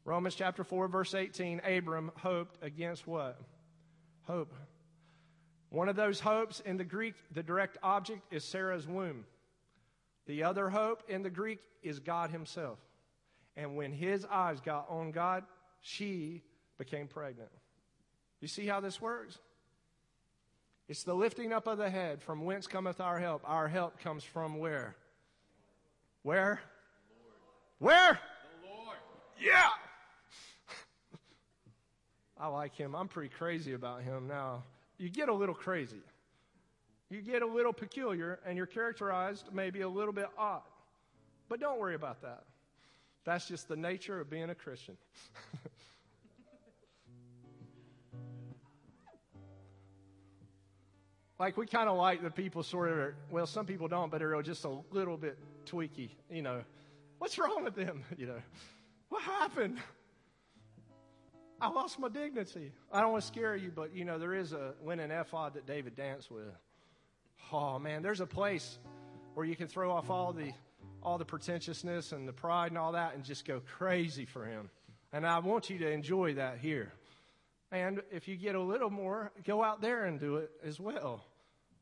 [0.04, 3.40] Romans chapter 4, verse 18 Abram hoped against what?
[4.28, 4.54] Hope.
[5.70, 9.24] One of those hopes in the Greek, the direct object is Sarah's womb.
[10.26, 12.78] The other hope in the Greek is God Himself.
[13.56, 15.44] And when his eyes got on God,
[15.80, 16.42] she
[16.78, 17.50] became pregnant.
[18.40, 19.38] You see how this works?
[20.88, 22.22] It's the lifting up of the head.
[22.22, 23.42] From whence cometh our help?
[23.44, 24.96] Our help comes from where?
[26.22, 26.60] Where?
[27.78, 28.18] Where?
[28.62, 28.96] The Lord.
[29.40, 29.68] Yeah.
[32.38, 32.94] I like him.
[32.94, 34.64] I'm pretty crazy about him now.
[34.98, 36.00] You get a little crazy
[37.12, 40.62] you get a little peculiar and you're characterized maybe a little bit odd.
[41.48, 42.44] But don't worry about that.
[43.24, 44.96] That's just the nature of being a Christian.
[51.38, 54.40] like we kind of like the people sort of well some people don't but they're
[54.42, 55.36] just a little bit
[55.66, 56.62] tweaky you know
[57.18, 58.40] what's wrong with them you know
[59.08, 59.78] what happened
[61.60, 64.52] i lost my dignity i don't want to scare you but you know there is
[64.52, 66.44] a linen ephod that david danced with
[67.52, 68.78] oh man, there's a place
[69.34, 70.52] where you can throw off all the
[71.02, 74.70] all the pretentiousness and the pride and all that and just go crazy for him.
[75.12, 76.92] And I want you to enjoy that here.
[77.70, 81.24] And if you get a little more, go out there and do it as well.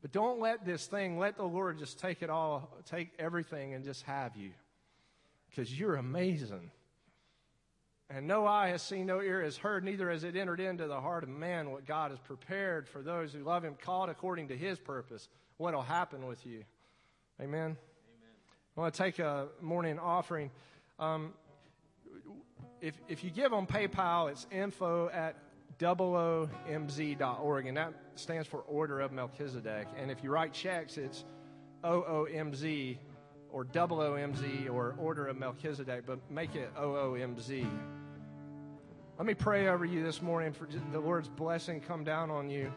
[0.01, 3.83] But don't let this thing, let the Lord just take it all, take everything and
[3.83, 4.51] just have you.
[5.49, 6.71] Because you're amazing.
[8.09, 10.99] And no eye has seen, no ear has heard, neither has it entered into the
[10.99, 14.57] heart of man what God has prepared for those who love him, called according to
[14.57, 15.29] his purpose
[15.61, 16.63] what will happen with you.
[17.39, 17.59] Amen?
[17.59, 17.77] Amen.
[18.75, 20.49] I want to take a morning offering.
[20.97, 21.33] Um,
[22.81, 25.35] if, if you give on PayPal, it's info at
[25.79, 29.87] oomz.org, and that stands for Order of Melchizedek.
[29.99, 31.25] And if you write checks, it's
[31.83, 32.97] OOMZ
[33.51, 37.67] or OOMZ or Order of Melchizedek, but make it OOMZ.
[39.19, 42.73] Let me pray over you this morning for the Lord's blessing come down on you.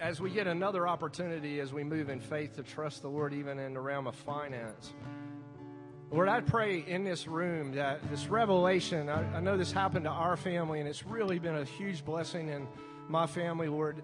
[0.00, 3.58] As we get another opportunity as we move in faith to trust the Lord even
[3.58, 4.94] in the realm of finance.
[6.10, 10.10] Lord, I pray in this room that this revelation, I, I, know this happened to
[10.10, 12.66] our family, and it's really been a huge blessing in
[13.08, 14.02] my family, Lord,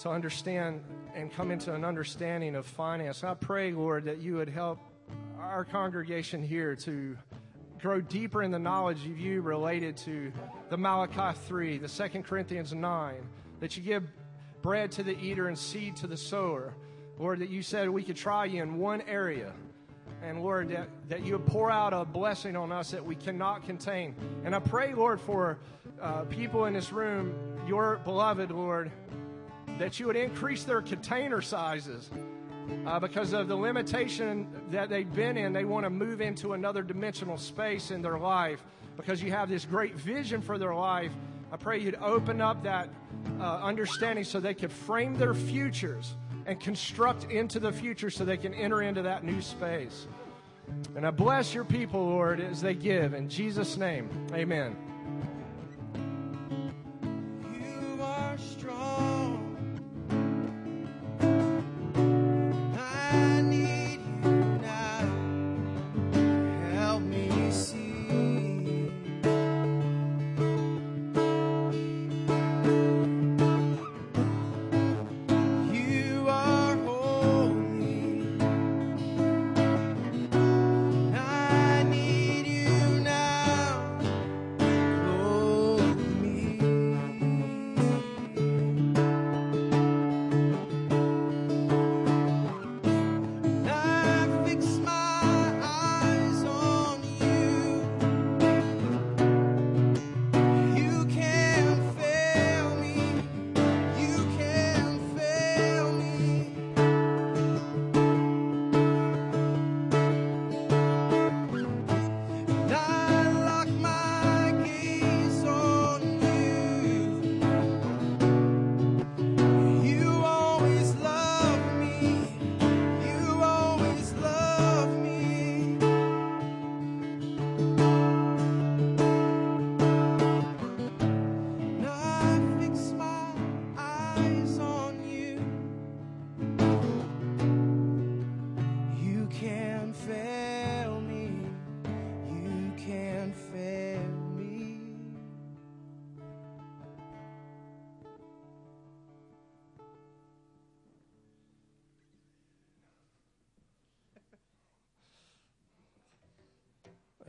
[0.00, 0.82] to understand
[1.14, 3.24] and come into an understanding of finance.
[3.24, 4.80] I pray, Lord, that you would help
[5.38, 7.16] our congregation here to
[7.80, 10.32] grow deeper in the knowledge of you related to
[10.68, 13.14] the Malachi 3, the 2 Corinthians 9,
[13.60, 14.04] that you give
[14.64, 16.72] bread to the eater and seed to the sower.
[17.18, 19.52] Lord, that you said we could try you in one area.
[20.22, 23.66] And Lord, that, that you would pour out a blessing on us that we cannot
[23.66, 24.14] contain.
[24.42, 25.58] And I pray, Lord, for
[26.00, 27.34] uh, people in this room,
[27.68, 28.90] your beloved, Lord,
[29.78, 32.08] that you would increase their container sizes.
[32.86, 36.80] Uh, because of the limitation that they've been in, they want to move into another
[36.80, 38.64] dimensional space in their life
[38.96, 41.12] because you have this great vision for their life
[41.54, 42.88] I pray you'd open up that
[43.38, 46.16] uh, understanding so they could frame their futures
[46.46, 50.08] and construct into the future so they can enter into that new space.
[50.96, 53.14] And I bless your people, Lord, as they give.
[53.14, 54.74] In Jesus' name, amen.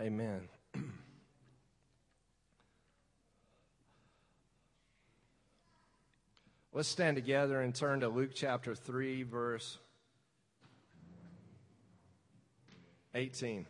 [0.05, 0.47] Amen.
[6.71, 9.79] Let's stand together and turn to Luke chapter 3, verse
[13.15, 13.65] 18.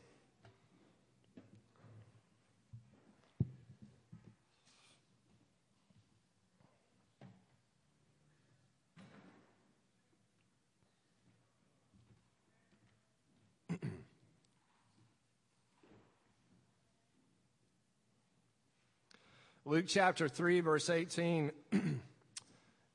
[19.67, 21.51] Luke chapter 3, verse 18.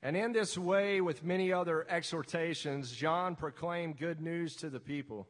[0.02, 5.26] and in this way, with many other exhortations, John proclaimed good news to the people.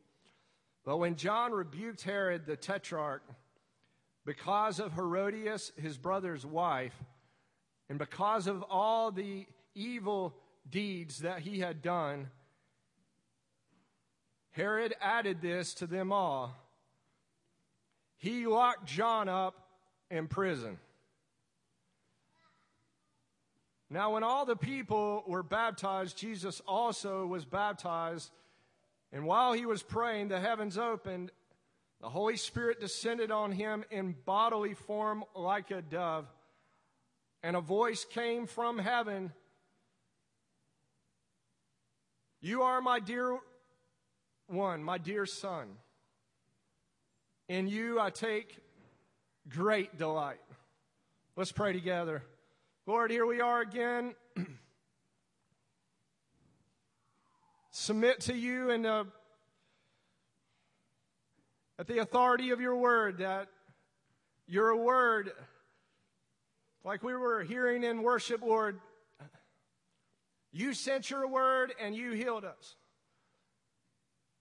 [0.84, 3.22] But when John rebuked Herod the tetrarch
[4.26, 6.94] because of Herodias, his brother's wife,
[7.88, 10.36] and because of all the evil
[10.68, 12.28] deeds that he had done,
[14.50, 16.54] Herod added this to them all.
[18.18, 19.54] He locked John up
[20.10, 20.76] in prison.
[23.90, 28.30] Now, when all the people were baptized, Jesus also was baptized.
[29.12, 31.32] And while he was praying, the heavens opened.
[32.00, 36.26] The Holy Spirit descended on him in bodily form like a dove.
[37.42, 39.32] And a voice came from heaven
[42.42, 43.38] You are my dear
[44.46, 45.68] one, my dear son.
[47.48, 48.56] In you I take
[49.48, 50.40] great delight.
[51.36, 52.22] Let's pray together.
[52.90, 54.16] Lord, here we are again.
[57.70, 59.04] Submit to you and uh,
[61.78, 63.46] at the authority of your word, that
[64.48, 65.30] your word,
[66.82, 68.80] like we were hearing in worship, Lord,
[70.50, 72.74] you sent your word and you healed us.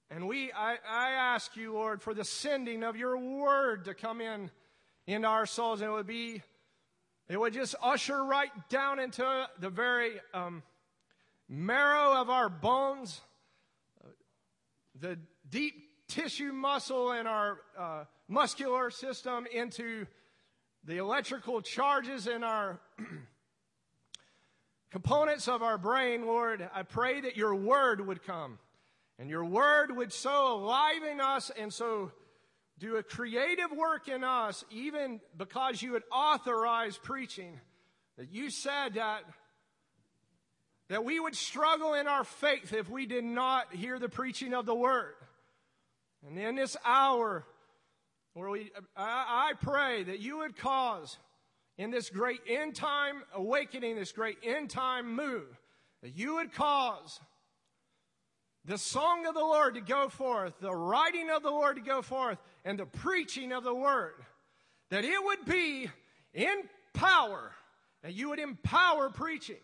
[0.09, 4.21] And we, I, I ask you, Lord, for the sending of your word to come
[4.21, 4.49] in
[5.05, 6.41] into our souls, and it would be
[7.30, 10.64] it would just usher right down into the very um,
[11.47, 13.22] marrow of our bones,
[14.99, 15.76] the deep
[16.07, 20.07] tissue muscle in our uh, muscular system, into
[20.84, 22.80] the electrical charges in our
[24.91, 26.68] components of our brain, Lord.
[26.73, 28.57] I pray that your word would come
[29.19, 32.11] and your word would so aliven us and so
[32.80, 37.60] do a creative work in us, even because you had authorized preaching.
[38.18, 39.23] That you said that,
[40.89, 44.65] that we would struggle in our faith if we did not hear the preaching of
[44.65, 45.14] the word.
[46.26, 47.45] And in this hour,
[48.34, 51.18] where we, I, I pray that you would cause
[51.77, 55.60] in this great end time awakening, this great end time move,
[56.01, 57.19] that you would cause
[58.65, 62.01] the song of the Lord to go forth, the writing of the Lord to go
[62.01, 64.15] forth, and the preaching of the word,
[64.90, 65.90] that it would be
[66.34, 66.61] in
[66.94, 67.52] power,
[68.03, 69.57] and you would empower preaching.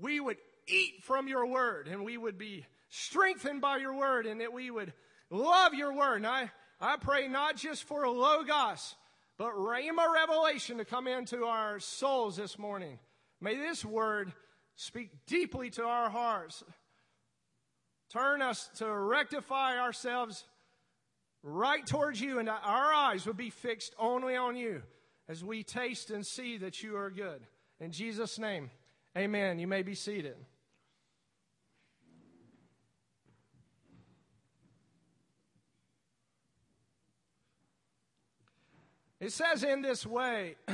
[0.00, 4.40] We would eat from your word and we would be strengthened by your word and
[4.40, 4.92] that we would
[5.30, 6.16] love your word.
[6.16, 6.50] And I,
[6.80, 8.94] I pray not just for logos,
[9.38, 12.98] but rhema revelation to come into our souls this morning.
[13.40, 14.32] May this word
[14.76, 16.64] speak deeply to our hearts.
[18.10, 20.44] Turn us to rectify ourselves
[21.46, 24.82] right towards you, and our eyes would be fixed only on you
[25.28, 27.40] as we taste and see that you are good.
[27.78, 28.70] In Jesus' name,
[29.16, 29.60] amen.
[29.60, 30.34] You may be seated.
[39.20, 40.56] It says in this way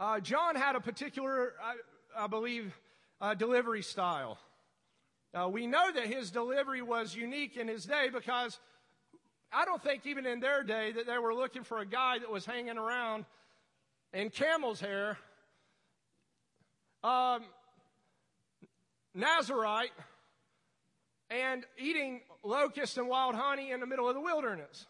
[0.00, 1.74] uh, John had a particular, I,
[2.24, 2.72] I believe,
[3.22, 4.36] uh, delivery style.
[5.32, 8.58] Uh, we know that his delivery was unique in his day because
[9.50, 12.30] I don't think even in their day that they were looking for a guy that
[12.30, 13.24] was hanging around
[14.12, 15.16] in camel's hair,
[17.02, 17.44] um,
[19.14, 19.92] Nazarite,
[21.30, 24.86] and eating locusts and wild honey in the middle of the wilderness.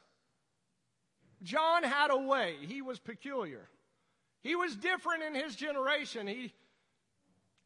[1.42, 2.56] John had a way.
[2.62, 3.68] He was peculiar.
[4.42, 6.26] He was different in his generation.
[6.26, 6.52] He,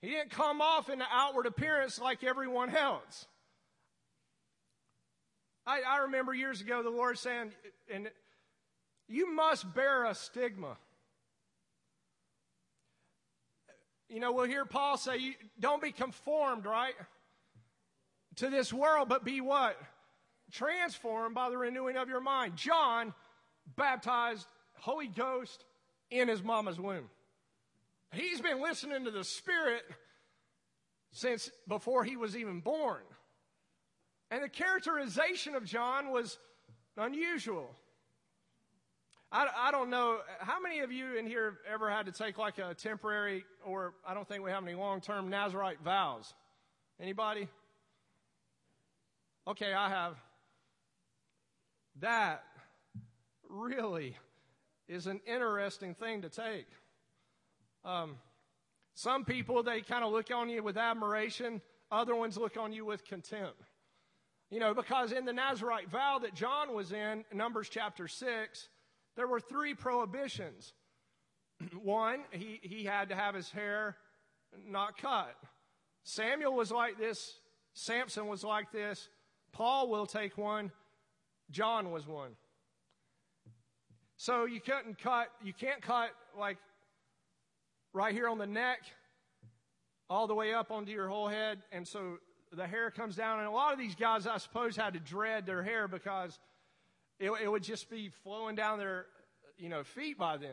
[0.06, 3.26] he didn't come off in the outward appearance like everyone else.
[5.66, 7.52] I, I remember years ago the Lord saying,
[7.92, 8.10] and
[9.08, 10.76] you must bear a stigma.
[14.08, 16.94] You know, we'll hear Paul say, don't be conformed, right?
[18.36, 19.76] to this world, but be what?
[20.52, 22.56] Transformed by the renewing of your mind.
[22.56, 23.12] John
[23.76, 25.64] baptized Holy Ghost
[26.10, 27.10] in his mama's womb.
[28.12, 29.82] He's been listening to the Spirit
[31.12, 33.02] since before he was even born.
[34.30, 36.38] And the characterization of John was
[36.96, 37.70] unusual.
[39.30, 40.18] I, I, don't know.
[40.40, 44.14] How many of you in here ever had to take like a temporary, or I
[44.14, 46.32] don't think we have any long term Nazarite vows?
[47.00, 47.48] Anybody?
[49.48, 50.16] Okay, I have.
[52.00, 52.42] That
[53.48, 54.16] really
[54.88, 56.66] is an interesting thing to take.
[57.86, 58.16] Um,
[58.94, 62.84] some people, they kind of look on you with admiration, other ones look on you
[62.84, 63.62] with contempt.
[64.50, 68.68] You know, because in the Nazarite vow that John was in, Numbers chapter 6,
[69.16, 70.74] there were three prohibitions.
[71.82, 73.96] One, he, he had to have his hair
[74.68, 75.34] not cut.
[76.02, 77.38] Samuel was like this,
[77.74, 79.08] Samson was like this,
[79.52, 80.70] Paul will take one.
[81.50, 82.32] John was one.
[84.16, 86.58] So you couldn't cut, you can't cut like
[87.96, 88.80] right here on the neck
[90.10, 91.62] all the way up onto your whole head.
[91.72, 92.18] And so
[92.52, 93.38] the hair comes down.
[93.38, 96.38] And a lot of these guys, I suppose, had to dread their hair because
[97.18, 99.06] it, it would just be flowing down their,
[99.56, 100.50] you know, feet by then.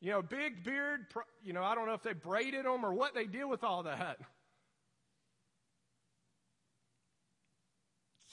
[0.00, 1.06] You know, big beard,
[1.42, 3.84] you know, I don't know if they braided them or what they did with all
[3.84, 4.18] that.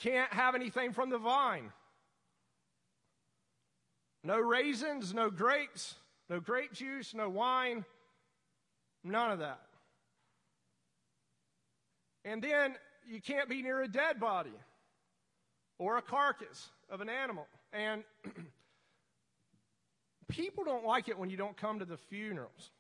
[0.02, 1.72] Can't have anything from the vine.
[4.24, 5.96] No raisins, no grapes,
[6.30, 7.86] no grape juice, no wine,
[9.04, 9.62] none of that.
[12.24, 12.76] And then
[13.08, 14.54] you can't be near a dead body
[15.78, 17.48] or a carcass of an animal.
[17.72, 18.04] And
[20.28, 22.72] people don't like it when you don't come to the funerals.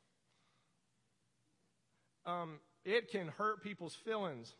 [2.25, 4.53] Um, it can hurt people's feelings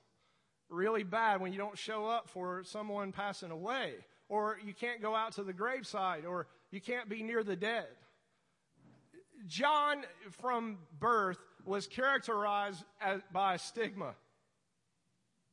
[0.69, 3.93] really bad when you don't show up for someone passing away,
[4.29, 7.87] or you can't go out to the graveside, or you can't be near the dead.
[9.47, 14.15] John, from birth, was characterized as, by a stigma.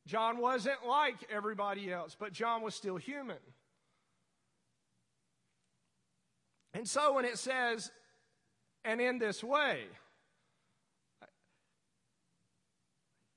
[0.05, 3.37] John wasn't like everybody else, but John was still human.
[6.73, 7.91] And so when it says,
[8.83, 9.85] and in this way,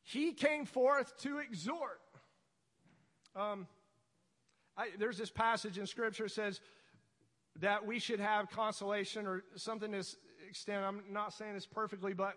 [0.06, 2.00] He came forth to exhort.
[3.34, 3.66] Um,
[4.76, 6.60] I, there's this passage in Scripture that says
[7.58, 10.04] that we should have consolation or something to
[10.46, 10.84] extent.
[10.84, 12.34] I'm not saying this perfectly, but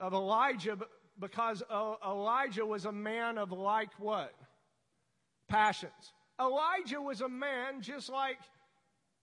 [0.00, 0.78] of Elijah,
[1.18, 4.32] because Elijah was a man of like what?
[5.48, 6.12] Passions.
[6.40, 8.38] Elijah was a man just like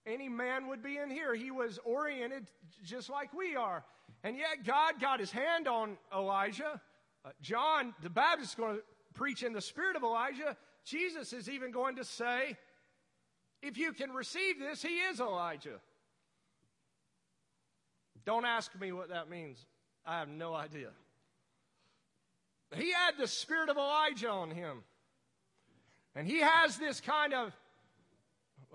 [0.06, 1.34] any man would be in here.
[1.34, 2.46] He was oriented
[2.84, 3.84] just like we are.
[4.24, 6.80] And yet God got his hand on Elijah
[7.24, 8.82] uh, John the Baptist is going to
[9.14, 10.56] preach in the spirit of Elijah.
[10.84, 12.56] Jesus is even going to say,
[13.62, 15.80] if you can receive this, he is Elijah.
[18.24, 19.64] Don't ask me what that means.
[20.06, 20.88] I have no idea.
[22.74, 24.82] He had the spirit of Elijah on him.
[26.14, 27.52] And he has this kind of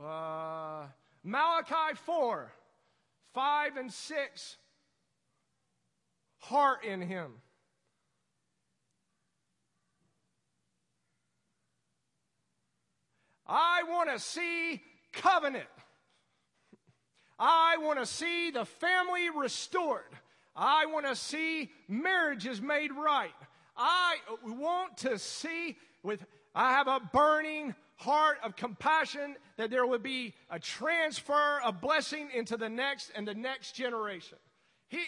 [0.03, 0.88] uh,
[1.24, 2.52] Malachi 4,
[3.34, 4.57] 5 and 6.
[6.40, 7.34] Heart in him.
[13.48, 14.82] I want to see
[15.14, 15.65] covenant.
[17.39, 20.14] I want to see the family restored.
[20.55, 23.34] I want to see marriages made right.
[23.76, 30.01] I want to see with I have a burning heart of compassion that there would
[30.01, 34.39] be a transfer of blessing into the next and the next generation.
[34.88, 35.01] He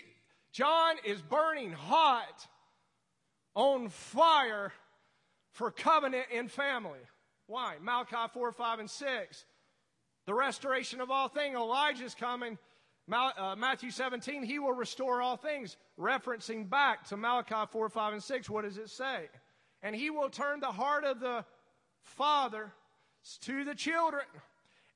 [0.52, 2.48] John is burning hot
[3.56, 4.72] on fire
[5.52, 7.00] for covenant and family.
[7.48, 7.76] Why?
[7.82, 9.46] Malachi 4, 5, and 6.
[10.30, 11.56] The restoration of all things.
[11.56, 12.60] Elijah's coming.
[13.12, 15.76] Uh, Matthew 17, he will restore all things.
[16.00, 19.28] Referencing back to Malachi 4, 5, and 6, what does it say?
[19.82, 21.46] And he will turn the heart of the
[22.04, 22.72] father
[23.42, 24.26] to the children,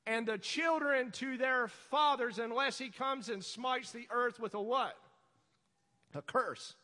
[0.05, 4.61] and the children to their fathers, unless he comes and smites the earth with a
[4.61, 4.95] what?
[6.13, 6.75] A curse.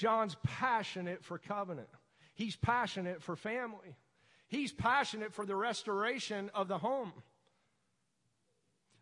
[0.00, 1.88] John's passionate for covenant.
[2.32, 3.96] He's passionate for family.
[4.48, 7.12] He's passionate for the restoration of the home.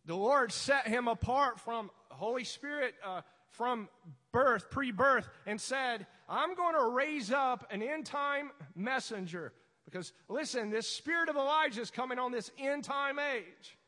[0.07, 3.21] The Lord set him apart from Holy Spirit uh,
[3.51, 3.89] from
[4.33, 9.53] birth, pre birth, and said, I'm going to raise up an end time messenger.
[9.85, 13.79] Because listen, this spirit of Elijah is coming on this end time age.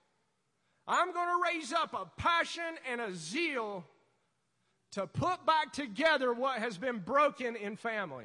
[0.87, 3.85] I'm going to raise up a passion and a zeal
[4.93, 8.25] to put back together what has been broken in family.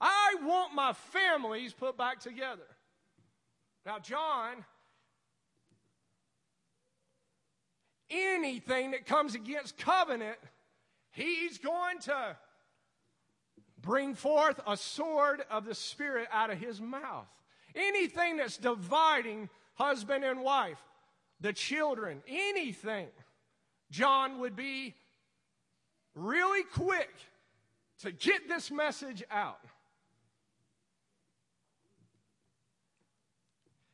[0.00, 2.62] I want my families put back together.
[3.86, 4.64] Now, John,
[8.10, 10.38] anything that comes against covenant,
[11.10, 12.36] he's going to
[13.80, 17.26] bring forth a sword of the Spirit out of his mouth.
[17.74, 20.78] Anything that's dividing husband and wife,
[21.40, 23.08] the children, anything,
[23.90, 24.94] John would be
[26.14, 27.10] really quick
[28.00, 29.60] to get this message out.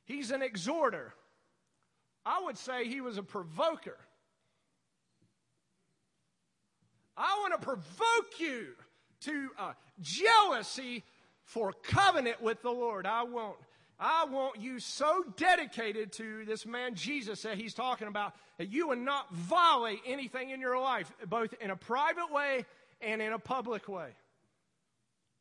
[0.04, 1.14] He's an exhorter.
[2.26, 3.96] I would say he was a provoker.
[7.16, 8.68] I want to provoke you
[9.20, 11.04] to uh, jealousy
[11.44, 13.06] for covenant with the Lord.
[13.06, 13.56] I want,
[14.02, 18.88] I want you so dedicated to this man Jesus that he's talking about that you
[18.88, 22.64] would not violate anything in your life, both in a private way
[23.02, 24.08] and in a public way.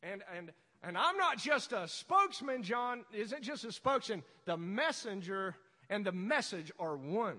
[0.03, 0.51] And, and,
[0.83, 4.23] and I'm not just a spokesman, John isn't just a spokesman.
[4.43, 5.55] The messenger
[5.89, 7.37] and the message are one.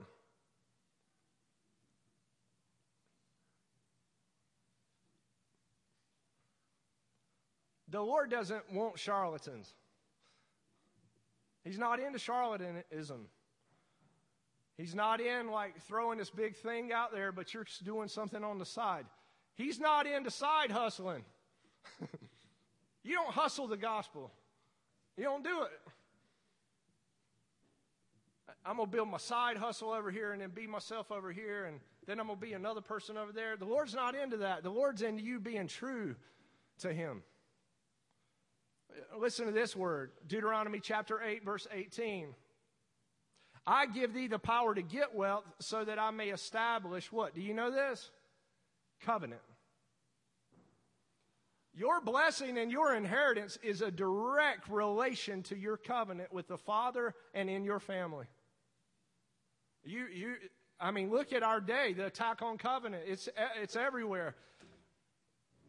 [7.88, 9.74] The Lord doesn't want charlatans.
[11.64, 13.26] He's not into charlatanism.
[14.76, 18.58] He's not in like throwing this big thing out there, but you're doing something on
[18.58, 19.04] the side.
[19.54, 21.22] He's not into side hustling.
[23.02, 24.32] you don't hustle the gospel,
[25.16, 25.92] you don't do it.
[28.64, 31.64] I'm going to build my side hustle over here and then be myself over here,
[31.64, 33.56] and then I'm going to be another person over there.
[33.56, 34.62] The Lord's not into that.
[34.62, 36.14] The Lord's into you being true
[36.80, 37.22] to Him.
[39.12, 42.34] Uh, listen to this word Deuteronomy chapter 8, verse 18.
[43.66, 47.34] I give thee the power to get wealth so that I may establish what?
[47.34, 48.10] Do you know this?
[49.02, 49.42] Covenant.
[51.74, 57.14] Your blessing and your inheritance is a direct relation to your covenant with the Father
[57.32, 58.26] and in your family.
[59.84, 60.34] You, you,
[60.80, 63.04] I mean, look at our day, the attack on covenant.
[63.06, 63.28] It's,
[63.60, 64.34] it's everywhere.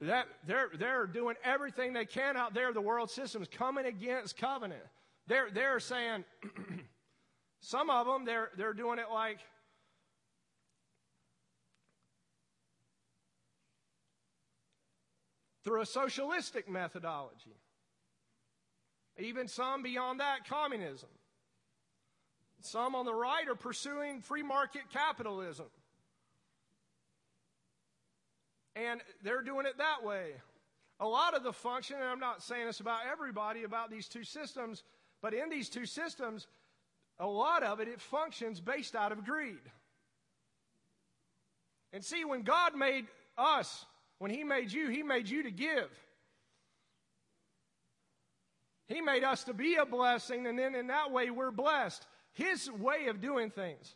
[0.02, 2.74] That they're, they're doing everything they can out there.
[2.74, 4.82] The world system is coming against covenant.
[5.28, 6.26] They're, they're saying,
[7.62, 9.38] some of them, they're, they're doing it like,
[15.64, 17.56] through a socialistic methodology.
[19.20, 21.10] Even some beyond that, communism.
[22.62, 25.68] Some on the right are pursuing free market capitalism.
[28.76, 30.32] And they're doing it that way.
[31.00, 34.24] A lot of the function, and I'm not saying this about everybody, about these two
[34.24, 34.84] systems,
[35.22, 36.48] but in these two systems,
[37.20, 39.60] a lot of it, it functions based out of greed.
[41.94, 43.08] And see, when God made
[43.38, 43.86] us,
[44.20, 45.90] when He made you, He made you to give.
[48.88, 52.06] He made us to be a blessing, and then in that way we're blessed.
[52.34, 53.96] His way of doing things.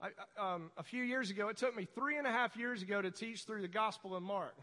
[0.00, 3.02] I, um, a few years ago, it took me three and a half years ago
[3.02, 4.54] to teach through the Gospel of Mark.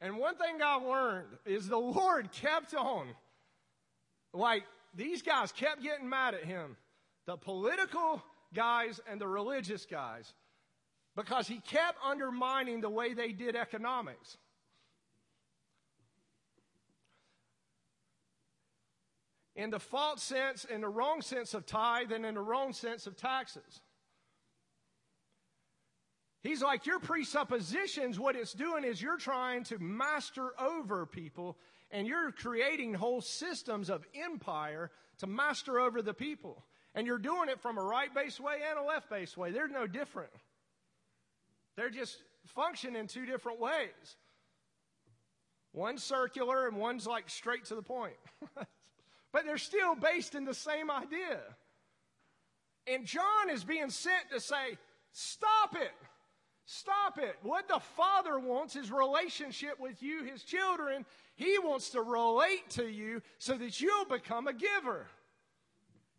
[0.00, 3.08] And one thing I learned is the Lord kept on.
[4.32, 4.64] Like,
[4.94, 6.76] these guys kept getting mad at him.
[7.26, 8.22] The political
[8.54, 10.32] guys and the religious guys.
[11.16, 14.38] Because he kept undermining the way they did economics.
[19.54, 23.06] In the false sense, in the wrong sense of tithe, and in the wrong sense
[23.06, 23.82] of taxes.
[26.42, 31.58] He's like, your presuppositions, what it's doing is you're trying to master over people
[31.90, 36.64] and you're creating whole systems of empire to master over the people.
[36.94, 39.50] And you're doing it from a right based way and a left based way.
[39.50, 40.30] They're no different.
[41.76, 44.16] They're just function in two different ways.
[45.72, 48.16] One's circular and one's like straight to the point.
[49.32, 51.38] but they're still based in the same idea.
[52.86, 54.78] And John is being sent to say,
[55.12, 55.92] stop it.
[56.72, 57.34] Stop it.
[57.42, 61.04] What the Father wants is relationship with you, His children.
[61.34, 65.08] He wants to relate to you so that you'll become a giver.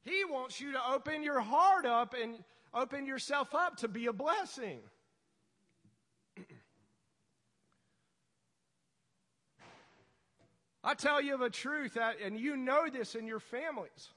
[0.02, 4.14] He wants you to open your heart up and open yourself up to be a
[4.14, 4.80] blessing.
[10.84, 14.10] I tell you the truth, that, and you know this in your families.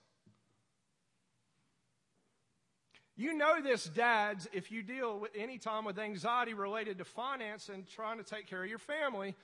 [3.16, 7.68] You know this, dads, if you deal with any time with anxiety related to finance
[7.68, 9.36] and trying to take care of your family,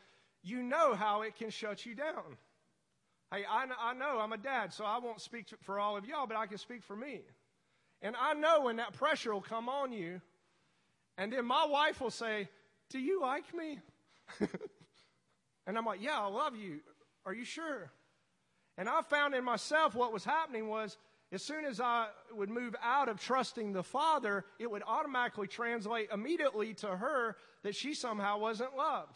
[0.42, 2.36] you know how it can shut you down.
[3.32, 6.26] Hey, I, I know I'm a dad, so I won't speak for all of y'all,
[6.26, 7.20] but I can speak for me.
[8.02, 10.20] And I know when that pressure will come on you,
[11.16, 12.48] and then my wife will say,
[12.88, 13.78] Do you like me?
[15.66, 16.80] and I'm like, Yeah, I love you.
[17.24, 17.92] Are you sure?
[18.76, 20.97] And I found in myself what was happening was
[21.32, 26.09] as soon as I would move out of trusting the Father, it would automatically translate
[26.12, 29.12] immediately to her that she somehow wasn't loved.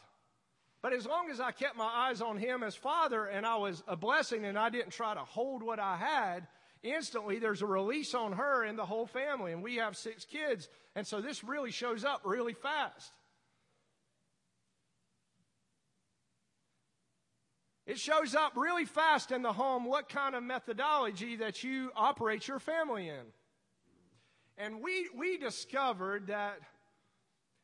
[0.80, 3.82] But as long as I kept my eyes on Him as Father and I was
[3.88, 6.46] a blessing and I didn't try to hold what I had,
[6.82, 9.52] instantly there's a release on her and the whole family.
[9.52, 10.68] And we have six kids.
[10.94, 13.12] And so this really shows up really fast.
[17.86, 22.48] It shows up really fast in the home what kind of methodology that you operate
[22.48, 23.24] your family in.
[24.56, 26.60] And we, we discovered that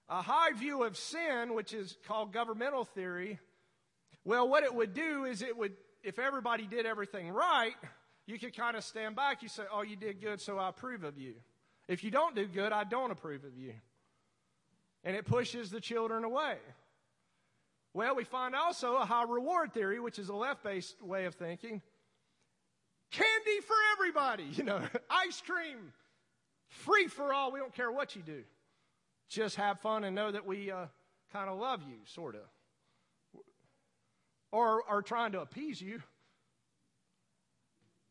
[0.08, 3.38] a high view of sin, which is called governmental theory,
[4.24, 5.72] well, what it would do is it would,
[6.02, 7.74] if everybody did everything right,
[8.26, 9.42] you could kind of stand back.
[9.42, 11.34] You say, Oh, you did good, so I approve of you.
[11.88, 13.72] If you don't do good, I don't approve of you.
[15.02, 16.58] And it pushes the children away.
[17.92, 21.34] Well, we find also a high reward theory, which is a left based way of
[21.34, 21.82] thinking.
[23.10, 24.80] Candy for everybody, you know,
[25.10, 25.92] ice cream,
[26.68, 27.50] free for all.
[27.50, 28.42] We don't care what you do.
[29.28, 30.86] Just have fun and know that we uh,
[31.32, 32.42] kind of love you, sort of.
[34.52, 36.02] Or are trying to appease you.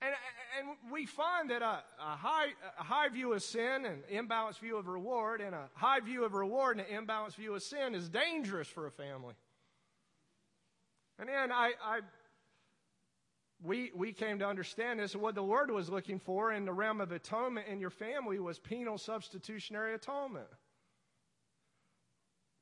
[0.02, 0.14] And,
[0.58, 2.48] and we find that a, a, high,
[2.80, 6.34] a high view of sin and imbalanced view of reward, and a high view of
[6.34, 9.34] reward and an imbalanced view of sin is dangerous for a family.
[11.20, 12.00] And then I, I
[13.62, 15.16] we, we came to understand this.
[15.16, 18.58] What the Lord was looking for in the realm of atonement in your family was
[18.58, 20.48] penal substitutionary atonement.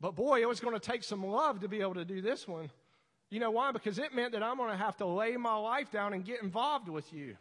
[0.02, 2.48] But boy, it was going to take some love to be able to do this
[2.48, 2.72] one.
[3.30, 3.72] You know why?
[3.72, 6.42] Because it meant that I'm going to have to lay my life down and get
[6.42, 7.36] involved with you.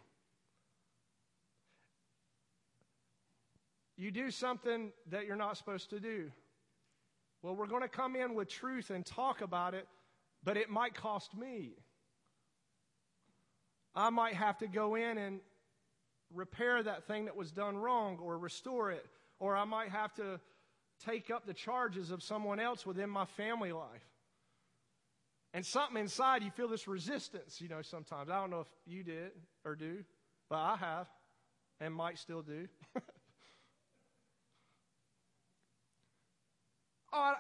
[3.97, 6.31] You do something that you're not supposed to do.
[7.41, 9.87] Well, we're going to come in with truth and talk about it
[10.47, 11.75] but it might cost me.
[13.97, 15.41] I might have to go in and
[16.33, 19.05] repair that thing that was done wrong or restore it,
[19.41, 20.41] or I might have to
[21.05, 24.07] take up the charges of someone else within my family life.
[25.53, 28.31] And something inside, you feel this resistance, you know, sometimes.
[28.31, 29.33] I don't know if you did
[29.65, 30.05] or do,
[30.49, 31.09] but I have
[31.81, 32.69] and might still do.
[37.13, 37.35] oh,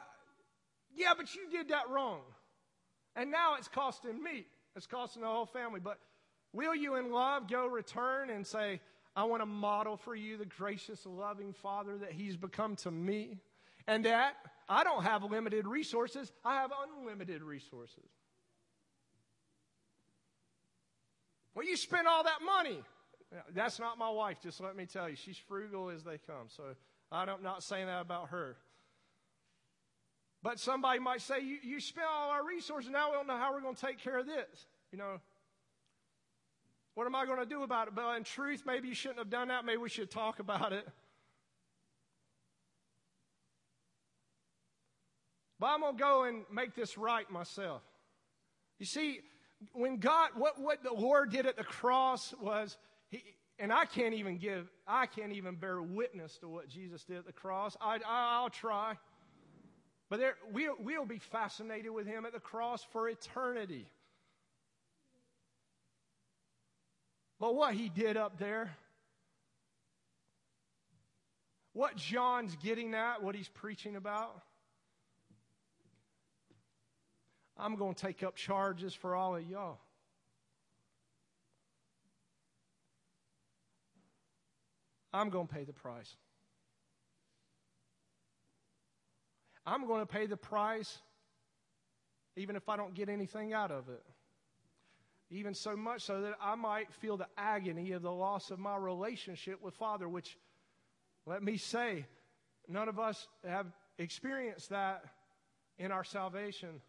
[0.97, 2.23] yeah, but you did that wrong.
[3.17, 4.47] And now it's costing me.
[4.77, 5.81] It's costing the whole family.
[5.81, 5.99] But
[6.53, 8.81] will you, in love, go return and say,
[9.17, 13.39] I want to model for you the gracious, loving Father that He's become to me?
[13.89, 14.35] And that
[14.69, 18.11] I don't have limited resources, I have unlimited resources.
[21.55, 22.83] Well, you spend all that money.
[23.55, 25.17] That's not my wife, just let me tell you.
[25.17, 26.49] She's frugal as they come.
[26.49, 26.63] So
[27.11, 28.57] I'm not saying that about her.
[30.47, 33.53] But somebody might say, you, you spent all our resources, now we don't know how
[33.53, 34.67] we're going to take care of this.
[34.93, 35.19] You know,
[36.95, 37.97] what am I going to do about it?
[37.97, 39.65] But in truth, maybe you shouldn't have done that.
[39.65, 40.87] Maybe we should talk about it.
[45.59, 47.83] But I'm going to go and make this right myself.
[48.79, 49.23] You see,
[49.73, 52.79] when God, what, what the Lord did at the cross was,
[53.09, 53.21] he,
[53.59, 57.27] and I can't even give, I can't even bear witness to what Jesus did at
[57.27, 57.77] the cross.
[57.81, 58.95] I, I, I'll try.
[60.09, 63.87] But there, we'll, we'll be fascinated with him at the cross for eternity.
[67.41, 68.71] But what he did up there,
[71.73, 74.43] what John's getting at, what he's preaching about,
[77.59, 79.79] I'm going to take up charges for all of y'all.
[85.13, 86.15] I'm going to pay the price.
[89.67, 90.99] I'm going to pay the price
[92.37, 94.03] even if I don't get anything out of it.
[95.31, 98.77] Even so much so that I might feel the agony of the loss of my
[98.77, 100.39] relationship with Father, which,
[101.25, 102.07] let me say,
[102.69, 103.67] none of us have
[103.99, 105.03] experienced that
[105.79, 106.81] in our salvation.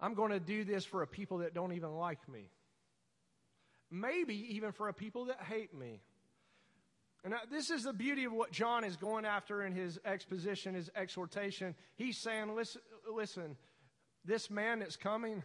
[0.00, 2.50] I'm going to do this for a people that don't even like me.
[3.90, 6.02] Maybe even for a people that hate me.
[7.24, 10.90] And this is the beauty of what John is going after in his exposition, his
[10.94, 11.74] exhortation.
[11.96, 12.80] He's saying, listen,
[13.12, 13.56] listen
[14.28, 15.42] this man that's coming,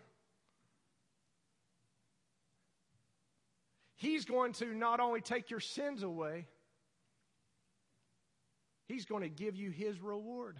[3.95, 6.45] he's going to not only take your sins away,
[8.87, 10.59] he's going to give you his reward.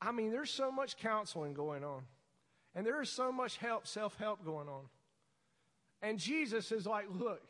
[0.00, 2.02] I mean, there's so much counseling going on,
[2.74, 4.84] and there is so much help, self help going on.
[6.00, 7.42] And Jesus is like, look,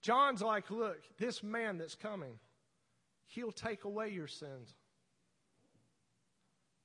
[0.00, 2.38] John's like, look, this man that's coming,
[3.26, 4.74] he'll take away your sins.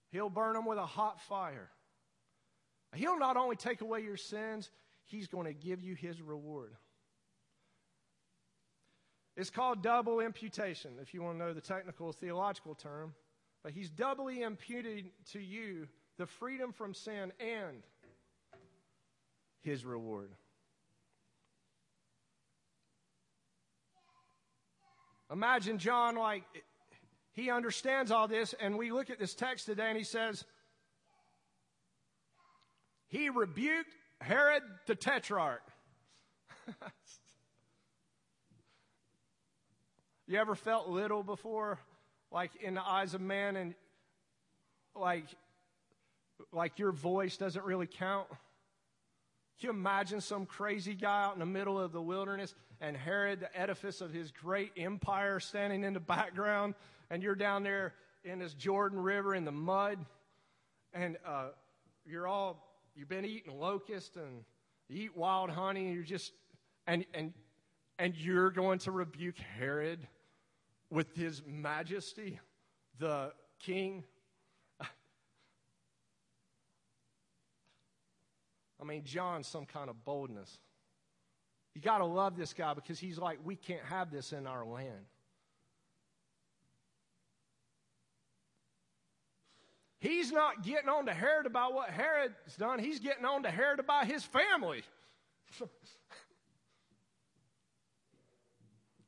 [0.10, 1.70] He'll burn them with a hot fire.
[2.96, 4.70] He'll not only take away your sins,
[5.04, 6.74] he's going to give you his reward.
[9.36, 13.14] It's called double imputation, if you want to know the technical theological term.
[13.64, 17.84] But he's doubly imputed to you the freedom from sin and
[19.62, 20.32] his reward.
[25.32, 26.44] Imagine John, like,
[27.34, 30.46] he understands all this, and we look at this text today, and he says,
[33.10, 35.62] He rebuked Herod the Tetrarch.
[40.28, 41.80] you ever felt little before?
[42.32, 43.76] Like in the eyes of man and
[44.96, 45.26] like
[46.52, 48.28] like your voice doesn't really count?
[49.60, 53.40] Can you imagine some crazy guy out in the middle of the wilderness and Herod,
[53.40, 56.76] the edifice of his great empire, standing in the background,
[57.10, 57.94] and you're down there
[58.24, 59.98] in this Jordan River in the mud,
[60.94, 61.50] and uh,
[62.06, 62.64] you're all
[62.96, 64.44] you've been eating locust and
[64.90, 66.32] you eat wild honey, and you're just
[66.86, 67.34] and and
[67.98, 70.08] and you're going to rebuke Herod
[70.90, 72.40] with his majesty,
[73.00, 74.04] the king.
[78.80, 80.60] I mean, John's some kind of boldness.
[81.74, 84.66] You got to love this guy because he's like, we can't have this in our
[84.66, 85.06] land.
[90.00, 92.80] He's not getting on to Herod about what Herod's done.
[92.80, 94.84] He's getting on to Herod about his family.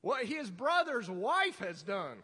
[0.01, 2.17] what his brother's wife has done.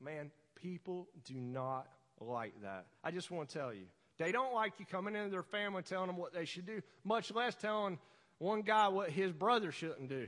[0.00, 1.88] Man, people do not
[2.20, 2.86] like that.
[3.02, 3.86] I just want to tell you.
[4.18, 7.32] They don't like you coming into their family telling them what they should do, much
[7.34, 7.98] less telling
[8.38, 10.26] one guy what his brother shouldn't do.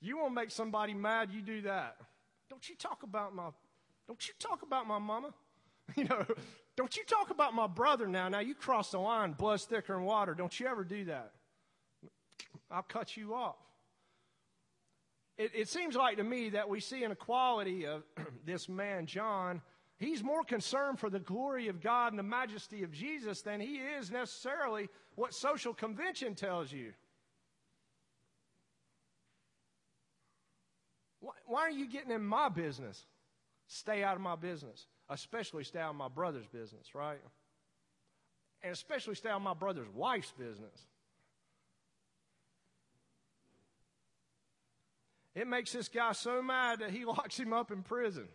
[0.00, 1.96] You want to make somebody mad, you do that.
[2.50, 3.48] Don't you talk about my
[4.06, 5.30] don't you talk about my mama?
[5.96, 6.24] You know,
[6.78, 8.30] don't you talk about my brother now.
[8.30, 10.32] Now you cross the line, blood's thicker than water.
[10.32, 11.32] Don't you ever do that.
[12.70, 13.56] I'll cut you off
[15.36, 18.02] it, it seems like to me that we see an equality of
[18.46, 19.60] this man, John.
[19.96, 23.76] He's more concerned for the glory of God and the majesty of Jesus than he
[23.76, 26.92] is necessarily what social convention tells you.
[31.20, 33.06] Why, why are you getting in my business?
[33.66, 34.86] Stay out of my business.
[35.08, 37.20] Especially stay out of my brother's business, right?
[38.62, 40.86] And especially stay out of my brother's wife's business.
[45.34, 48.28] It makes this guy so mad that he locks him up in prison.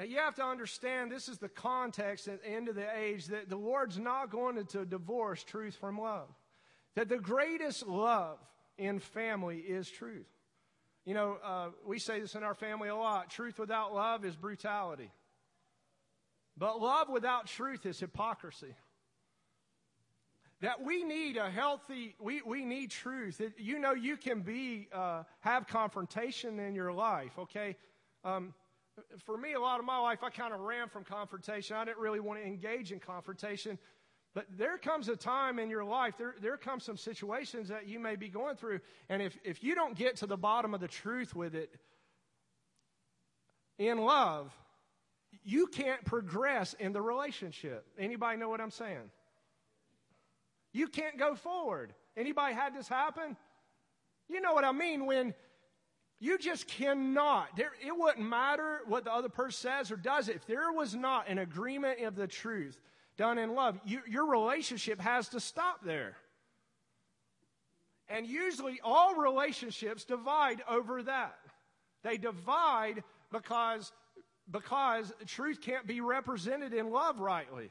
[0.00, 3.26] Now, you have to understand this is the context at the end of the age
[3.26, 6.28] that the Lord's not going to divorce truth from love.
[6.94, 8.38] That the greatest love
[8.78, 10.26] in family is truth.
[11.04, 14.34] You know, uh, we say this in our family a lot truth without love is
[14.36, 15.10] brutality.
[16.60, 18.74] But love without truth is hypocrisy.
[20.60, 23.40] That we need a healthy, we, we need truth.
[23.40, 27.76] It, you know, you can be, uh, have confrontation in your life, okay?
[28.24, 28.52] Um,
[29.24, 31.76] for me, a lot of my life, I kind of ran from confrontation.
[31.76, 33.78] I didn't really want to engage in confrontation.
[34.34, 37.98] But there comes a time in your life, there, there comes some situations that you
[37.98, 38.80] may be going through.
[39.08, 41.74] And if, if you don't get to the bottom of the truth with it
[43.78, 44.52] in love,
[45.44, 47.86] you can't progress in the relationship.
[47.98, 49.10] Anybody know what I'm saying?
[50.72, 51.92] You can't go forward.
[52.16, 53.36] Anybody had this happen?
[54.28, 55.34] You know what I mean when
[56.20, 57.56] you just cannot.
[57.56, 60.28] There, it wouldn't matter what the other person says or does.
[60.28, 62.78] If there was not an agreement of the truth
[63.16, 66.16] done in love, you, your relationship has to stop there.
[68.08, 71.38] And usually all relationships divide over that.
[72.02, 73.92] They divide because,
[74.50, 77.70] because truth can't be represented in love rightly.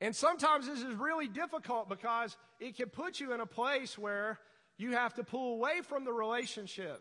[0.00, 4.40] And sometimes this is really difficult because it can put you in a place where
[4.76, 7.00] you have to pull away from the relationship.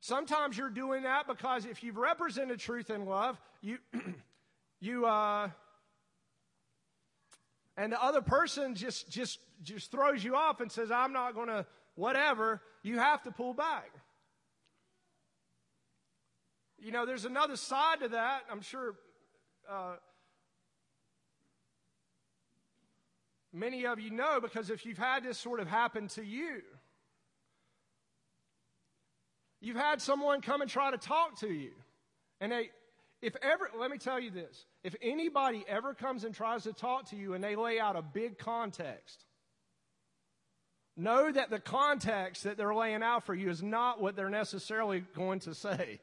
[0.00, 3.78] Sometimes you're doing that because if you've represented truth in love, you,
[4.80, 5.48] you, uh,
[7.78, 11.48] and the other person just, just, just throws you off and says, I'm not going
[11.48, 13.90] to, whatever, you have to pull back.
[16.84, 18.42] You know, there's another side to that.
[18.52, 18.94] I'm sure
[19.66, 19.94] uh,
[23.54, 26.60] many of you know because if you've had this sort of happen to you,
[29.62, 31.70] you've had someone come and try to talk to you.
[32.42, 32.68] And they,
[33.22, 37.08] if ever, let me tell you this if anybody ever comes and tries to talk
[37.08, 39.24] to you and they lay out a big context,
[40.98, 45.02] know that the context that they're laying out for you is not what they're necessarily
[45.14, 46.00] going to say.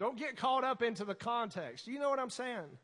[0.00, 1.86] Don't get caught up into the context.
[1.86, 2.78] You know what I'm saying?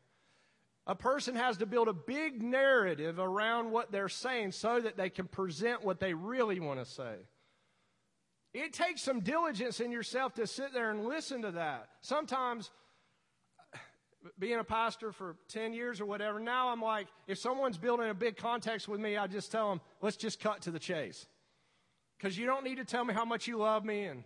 [0.87, 5.09] A person has to build a big narrative around what they're saying so that they
[5.09, 7.15] can present what they really want to say.
[8.53, 11.87] It takes some diligence in yourself to sit there and listen to that.
[12.01, 12.71] Sometimes,
[14.39, 18.13] being a pastor for 10 years or whatever, now I'm like, if someone's building a
[18.13, 21.27] big context with me, I just tell them, let's just cut to the chase.
[22.17, 24.23] Because you don't need to tell me how much you love me and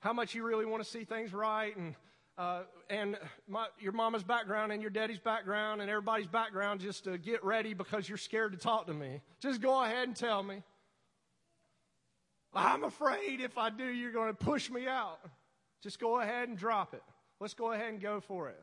[0.00, 1.94] how much you really want to see things right and
[2.38, 7.18] uh, and my, your mama's background and your daddy's background and everybody's background just to
[7.18, 9.20] get ready because you're scared to talk to me.
[9.40, 10.62] Just go ahead and tell me.
[12.54, 15.18] I'm afraid if I do, you're going to push me out.
[15.82, 17.02] Just go ahead and drop it.
[17.40, 18.56] Let's go ahead and go for it.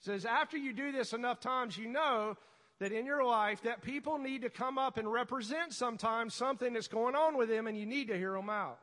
[0.00, 2.36] it says after you do this enough times, you know
[2.80, 6.88] that in your life that people need to come up and represent sometimes something that's
[6.88, 8.80] going on with them and you need to hear them out.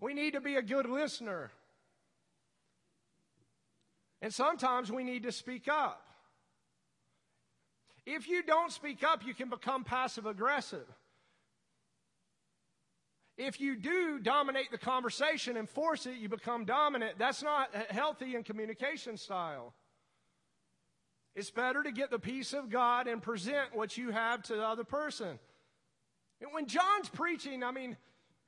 [0.00, 1.52] We need to be a good listener.
[4.24, 6.02] And sometimes we need to speak up.
[8.06, 10.86] If you don't speak up, you can become passive aggressive.
[13.36, 17.18] If you do dominate the conversation and force it, you become dominant.
[17.18, 19.74] That's not healthy in communication style.
[21.36, 24.66] It's better to get the peace of God and present what you have to the
[24.66, 25.38] other person.
[26.40, 27.94] And when John's preaching, I mean,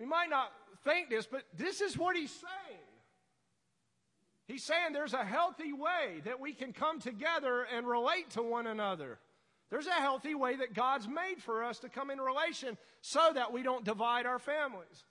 [0.00, 0.52] you might not
[0.84, 2.85] think this, but this is what he's saying.
[4.46, 8.66] He's saying there's a healthy way that we can come together and relate to one
[8.66, 9.18] another.
[9.70, 13.52] There's a healthy way that God's made for us to come in relation so that
[13.52, 15.04] we don't divide our families.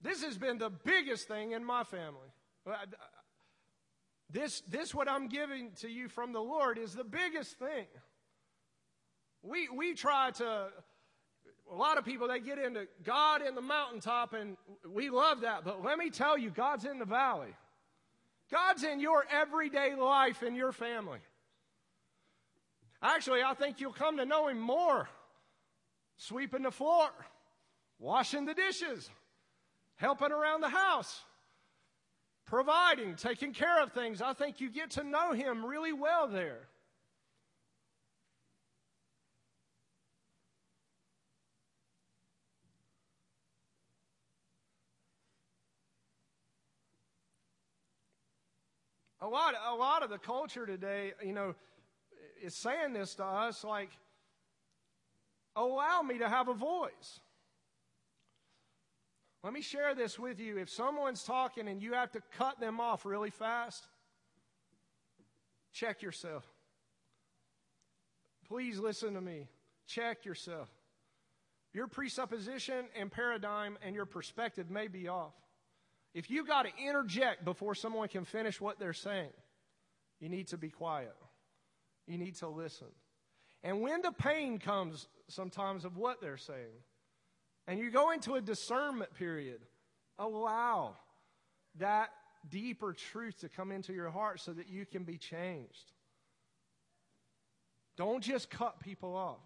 [0.00, 2.28] This has been the biggest thing in my family.
[4.30, 7.86] This, this what I'm giving to you from the Lord is the biggest thing.
[9.42, 10.68] We, we try to
[11.70, 14.56] a lot of people, they get into God in the mountaintop, and
[14.92, 15.64] we love that.
[15.64, 17.54] But let me tell you, God's in the valley.
[18.50, 21.20] God's in your everyday life in your family.
[23.02, 25.08] Actually, I think you'll come to know Him more
[26.16, 27.08] sweeping the floor,
[27.98, 29.10] washing the dishes,
[29.96, 31.22] helping around the house,
[32.46, 34.22] providing, taking care of things.
[34.22, 36.68] I think you get to know Him really well there.
[49.24, 51.54] A lot, a lot of the culture today, you know,
[52.42, 53.88] is saying this to us like,
[55.56, 57.20] allow me to have a voice.
[59.42, 60.58] Let me share this with you.
[60.58, 63.88] If someone's talking and you have to cut them off really fast,
[65.72, 66.44] check yourself.
[68.46, 69.48] Please listen to me.
[69.86, 70.68] check yourself.
[71.72, 75.32] Your presupposition and paradigm and your perspective may be off.
[76.14, 79.32] If you've got to interject before someone can finish what they're saying,
[80.20, 81.14] you need to be quiet.
[82.06, 82.86] You need to listen.
[83.64, 86.82] And when the pain comes sometimes of what they're saying,
[87.66, 89.60] and you go into a discernment period,
[90.18, 90.96] allow
[91.78, 92.10] that
[92.48, 95.92] deeper truth to come into your heart so that you can be changed.
[97.96, 99.40] Don't just cut people off.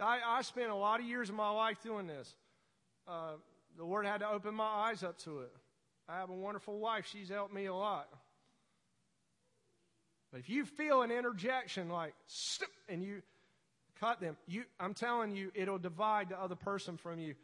[0.00, 2.34] I, I spent a lot of years of my life doing this.
[3.06, 3.32] Uh,
[3.76, 5.52] the Lord had to open my eyes up to it.
[6.08, 7.06] I have a wonderful wife.
[7.10, 8.08] She's helped me a lot.
[10.30, 12.14] But if you feel an interjection like,
[12.88, 13.22] and you
[13.98, 17.34] cut them, you, I'm telling you, it'll divide the other person from you.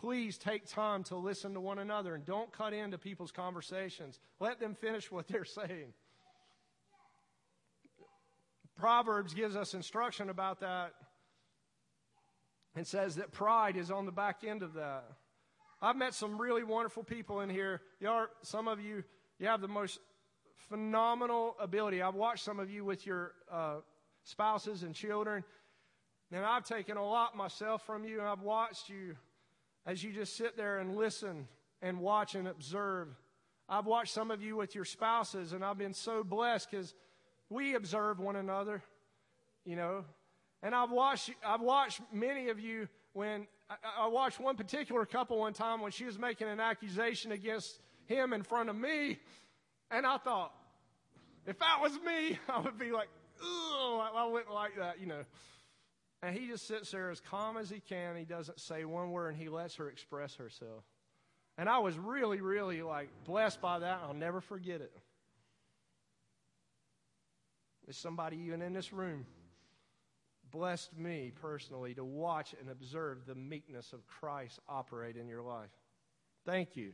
[0.00, 4.18] Please take time to listen to one another and don't cut into people's conversations.
[4.38, 5.92] Let them finish what they're saying.
[8.76, 10.94] Proverbs gives us instruction about that
[12.74, 15.04] and says that pride is on the back end of that.
[15.82, 17.80] I've met some really wonderful people in here.
[18.06, 19.02] Are, some of you,
[19.38, 19.98] you have the most
[20.68, 22.02] phenomenal ability.
[22.02, 23.76] I've watched some of you with your uh,
[24.22, 25.42] spouses and children,
[26.30, 29.16] and I've taken a lot myself from you, and I've watched you
[29.86, 31.48] as you just sit there and listen
[31.80, 33.08] and watch and observe.
[33.66, 36.94] I've watched some of you with your spouses, and I've been so blessed because
[37.48, 38.82] we observe one another,
[39.64, 40.04] you know.
[40.62, 45.38] And I've watched, I've watched many of you when I, I watched one particular couple
[45.38, 49.18] one time when she was making an accusation against him in front of me,
[49.90, 50.52] and I thought,
[51.46, 53.08] if that was me, I would be like,
[53.40, 55.22] ugh, I wouldn't like that, you know.
[56.22, 58.16] And he just sits there as calm as he can.
[58.16, 60.84] He doesn't say one word, and he lets her express herself.
[61.56, 64.00] And I was really, really like blessed by that.
[64.04, 64.92] I'll never forget it.
[67.86, 69.24] There's somebody even in this room
[70.50, 75.70] blessed me personally to watch and observe the meekness of Christ operate in your life.
[76.44, 76.92] Thank you.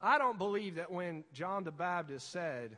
[0.00, 2.76] I don't believe that when John the Baptist said,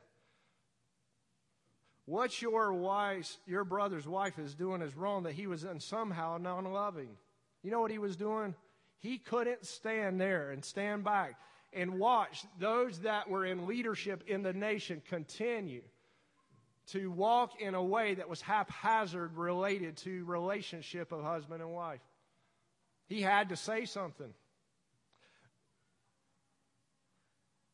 [2.05, 6.39] What your wife's, your brother's wife is doing is wrong, that he was in somehow
[6.41, 7.16] non loving.
[7.62, 8.55] You know what he was doing?
[8.99, 11.37] He couldn't stand there and stand back
[11.73, 15.83] and watch those that were in leadership in the nation continue
[16.92, 22.00] to walk in a way that was haphazard related to relationship of husband and wife.
[23.08, 24.32] He had to say something.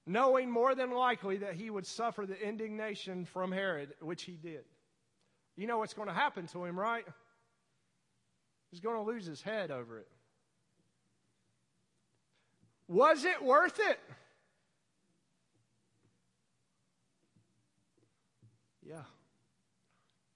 [0.07, 4.65] knowing more than likely that he would suffer the indignation from Herod, which he did.
[5.57, 7.07] You know what's going to happen to him, right?
[8.71, 10.09] He's going to lose his head over it.
[12.89, 14.01] Was it worth it?
[18.85, 19.03] Yeah,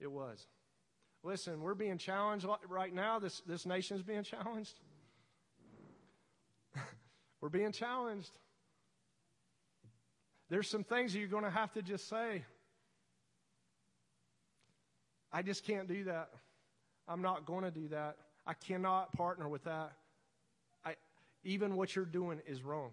[0.01, 0.47] it was.
[1.23, 3.18] Listen, we're being challenged right now.
[3.18, 4.78] This, this nation's being challenged.
[7.40, 8.31] we're being challenged.
[10.48, 12.44] There's some things you're going to have to just say.
[15.32, 16.31] I just can't do that.
[17.09, 18.16] I'm not going to do that.
[18.47, 19.93] I cannot partner with that.
[20.85, 20.94] I,
[21.43, 22.90] even what you're doing is wrong.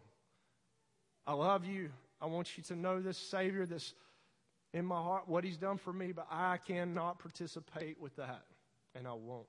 [1.28, 1.90] I love you.
[2.20, 3.94] I want you to know this Savior, this
[4.74, 8.44] in my heart, what He's done for me, but I cannot participate with that,
[8.95, 9.48] and I won't.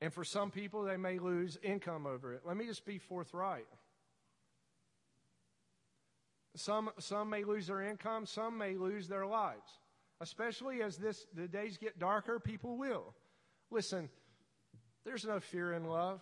[0.00, 2.42] And for some people, they may lose income over it.
[2.46, 3.66] Let me just be forthright.
[6.56, 9.70] Some, some may lose their income, some may lose their lives.
[10.20, 13.14] Especially as this, the days get darker, people will.
[13.70, 14.08] Listen,
[15.04, 16.20] there's no fear in love.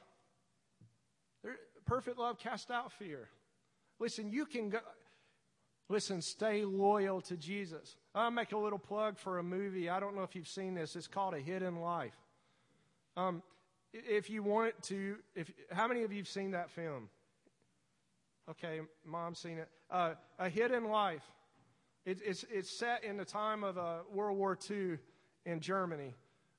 [1.43, 1.57] There,
[1.87, 3.29] perfect love casts out fear.
[3.99, 4.79] Listen, you can go.
[5.89, 7.97] Listen, stay loyal to Jesus.
[8.15, 9.89] I'll make a little plug for a movie.
[9.89, 10.97] I don't know if you've seen this.
[10.97, 12.17] It's called A Hidden Life.
[13.17, 13.43] Um,
[13.93, 17.09] if you want to, if how many of you have seen that film?
[18.51, 19.69] Okay, mom's seen it.
[19.91, 21.25] Uh, a Hidden Life.
[22.05, 24.99] It, it's, it's set in the time of uh, World War II
[25.45, 26.15] in Germany.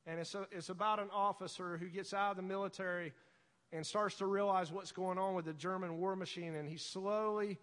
[0.05, 3.13] And it's, a, it's about an officer who gets out of the military
[3.73, 6.55] and starts to realize what's going on with the German war machine.
[6.55, 7.57] And he slowly,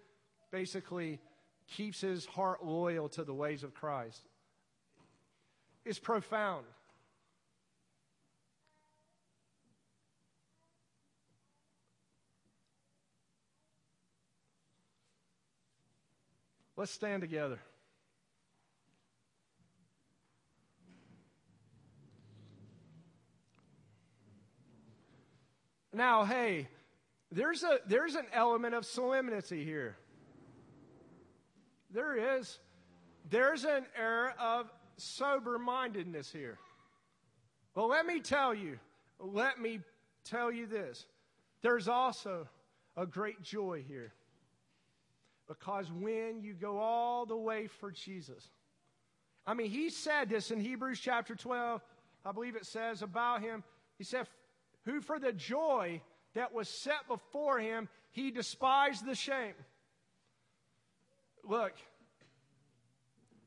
[0.51, 1.21] basically,
[1.67, 4.23] keeps his heart loyal to the ways of Christ.
[5.85, 6.65] It's profound.
[16.77, 17.61] Let's stand together.
[25.93, 26.67] Now, hey,
[27.31, 29.97] there's, a, there's an element of solemnity here.
[31.95, 32.59] There is,
[33.31, 34.67] there's an air of
[34.97, 36.59] sober mindedness here.
[37.75, 38.79] Well, let me tell you,
[39.19, 39.81] let me
[40.25, 41.07] tell you this.
[41.63, 42.49] There's also
[42.97, 44.13] a great joy here.
[45.47, 48.51] Because when you go all the way for Jesus,
[49.47, 51.83] I mean, he said this in Hebrews chapter 12,
[52.25, 53.63] I believe it says about him.
[53.99, 54.27] He said,
[54.85, 56.01] Who for the joy
[56.35, 59.55] that was set before him, he despised the shame.
[61.49, 61.73] Look,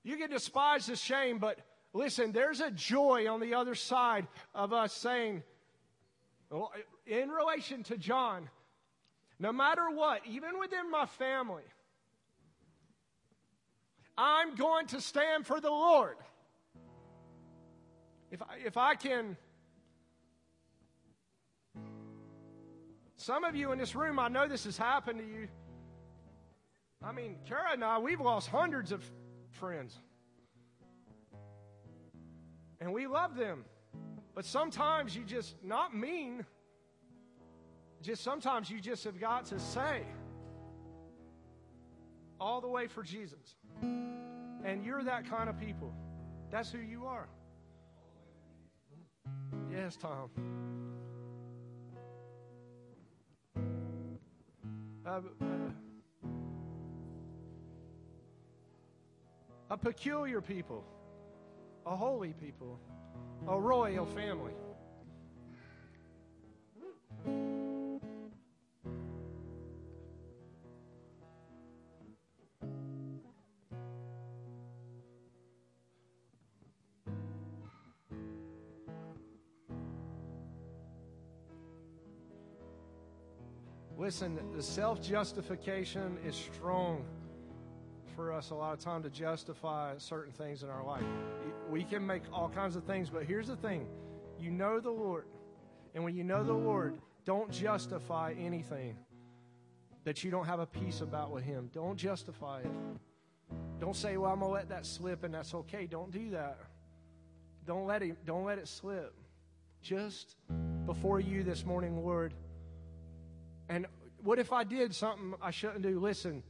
[0.04, 1.60] you can despise the shame, but
[1.94, 5.44] listen, there's a joy on the other side of us saying,
[7.06, 8.50] in relation to John,
[9.40, 11.64] no matter what, even within my family,
[14.18, 16.18] I'm going to stand for the Lord.
[18.32, 19.38] If I, if I can,
[23.18, 25.48] some of you in this room, I know this has happened to you.
[27.04, 29.04] I mean, Kara and I, we've lost hundreds of
[29.52, 29.98] friends.
[32.80, 33.66] And we love them.
[34.36, 36.46] But sometimes you just, not mean,
[38.02, 40.04] just sometimes you just have got to say,
[42.40, 43.56] all the way for Jesus.
[43.82, 45.94] And you're that kind of people.
[46.52, 47.28] That's who you are.
[49.72, 50.30] Yes, Tom.
[55.06, 55.22] Uh, uh,
[59.70, 60.84] a peculiar people,
[61.86, 62.80] a holy people,
[63.48, 64.54] a royal family.
[83.98, 87.04] Listen, the self justification is strong
[88.18, 91.04] for us a lot of time to justify certain things in our life.
[91.70, 93.88] We can make all kinds of things, but here's the thing
[94.40, 95.26] you know the Lord.
[95.94, 98.98] And when you know the Lord, don't justify anything
[100.04, 101.70] that you don't have a peace about with Him.
[101.74, 102.72] Don't justify it.
[103.80, 106.58] Don't say, "Well, I'm gonna let that slip, and that's okay." Don't do that.
[107.66, 108.26] Don't let it.
[108.26, 109.14] Don't let it slip.
[109.82, 110.38] Just
[110.88, 112.34] before you this morning, Lord.
[113.70, 113.86] And
[114.24, 116.00] what if I did something I shouldn't do?
[116.00, 116.42] Listen,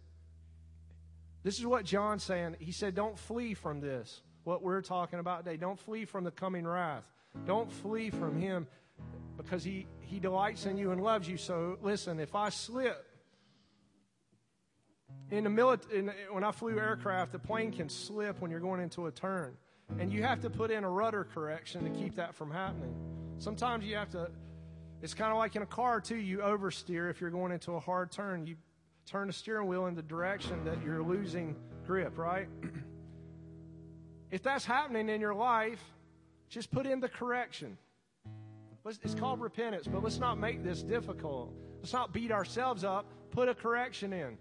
[1.44, 2.56] this is what John's saying.
[2.60, 5.58] He said, Don't flee from this, what we're talking about today.
[5.58, 7.06] Don't flee from the coming wrath.
[7.46, 8.68] Don't flee from him
[9.38, 11.38] because he, he delights in you and loves you.
[11.38, 13.04] So listen, if I slip,
[15.30, 19.06] in the military, when I flew aircraft, the plane can slip when you're going into
[19.08, 19.56] a turn.
[20.00, 22.94] And you have to put in a rudder correction to keep that from happening.
[23.38, 24.30] Sometimes you have to
[25.02, 26.16] it's kind of like in a car, too.
[26.16, 28.48] You oversteer if you're going into a hard turn.
[28.48, 28.56] You
[29.08, 31.56] turn the steering wheel in the direction that you're losing
[31.86, 32.48] grip, right?
[34.32, 35.82] if that's happening in your life,
[36.50, 37.78] just put in the correction.
[38.86, 41.54] It's called repentance, but let's not make this difficult.
[41.80, 43.06] Let's not beat ourselves up.
[43.32, 44.38] Put a correction in.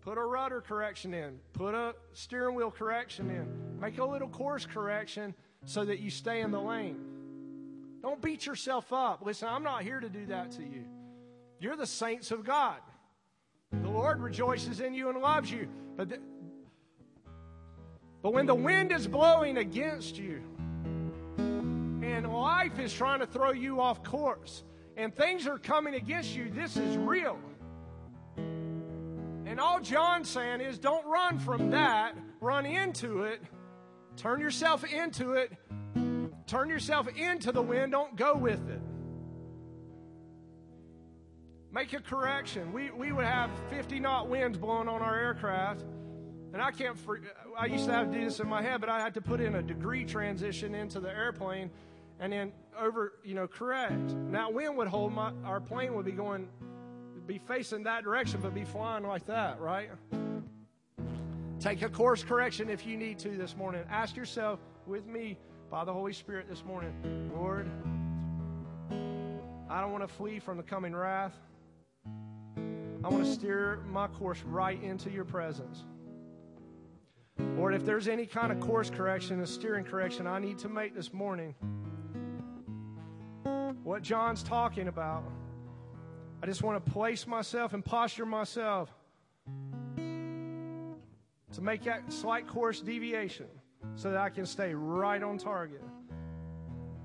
[0.00, 1.38] Put a rudder correction in.
[1.52, 3.80] Put a steering wheel correction in.
[3.80, 6.98] Make a little course correction so that you stay in the lane.
[8.02, 9.22] Don't beat yourself up.
[9.24, 10.84] Listen, I'm not here to do that to you.
[11.58, 12.78] You're the saints of God.
[13.72, 15.68] The Lord rejoices in you and loves you.
[15.96, 16.18] But, the,
[18.22, 20.42] but when the wind is blowing against you
[21.36, 24.64] and life is trying to throw you off course
[24.96, 27.38] and things are coming against you, this is real.
[28.36, 33.42] And all John's saying is don't run from that, run into it,
[34.16, 35.52] turn yourself into it,
[36.48, 38.80] Turn yourself into the wind, don't go with it.
[41.72, 42.72] Make a correction.
[42.72, 45.84] We, we would have 50 knot winds blowing on our aircraft.
[46.52, 46.96] And I can't,
[47.58, 49.40] I used to have to do this in my head, but I had to put
[49.40, 51.70] in a degree transition into the airplane
[52.20, 54.14] and then over, you know, correct.
[54.14, 56.48] Now, wind would hold my, our plane would be going,
[57.26, 59.90] be facing that direction, but be flying like that, right?
[61.60, 63.82] Take a course correction if you need to this morning.
[63.90, 65.36] Ask yourself with me,
[65.70, 67.68] by the Holy Spirit this morning, Lord,
[69.68, 71.36] I don't want to flee from the coming wrath.
[73.08, 75.82] I want to steer my course right into your presence.
[77.56, 80.94] Lord, if there's any kind of course correction, a steering correction I need to make
[80.94, 81.54] this morning,
[83.82, 85.24] what John's talking about,
[86.42, 88.90] I just want to place myself and posture myself
[89.96, 93.46] to make that slight course deviation
[93.96, 95.82] so that I can stay right on target.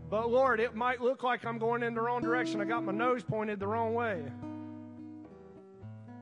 [0.10, 2.60] But Lord, it might look like I'm going in the wrong direction.
[2.60, 4.22] I got my nose pointed the wrong way.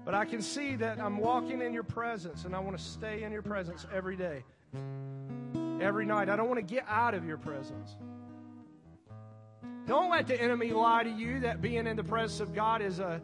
[0.04, 3.24] But I can see that I'm walking in your presence and I want to stay
[3.24, 4.44] in your presence every day,
[5.80, 6.28] every night.
[6.30, 7.96] I don't want to get out of your presence.
[9.86, 13.00] Don't let the enemy lie to you that being in the presence of God is
[13.00, 13.22] a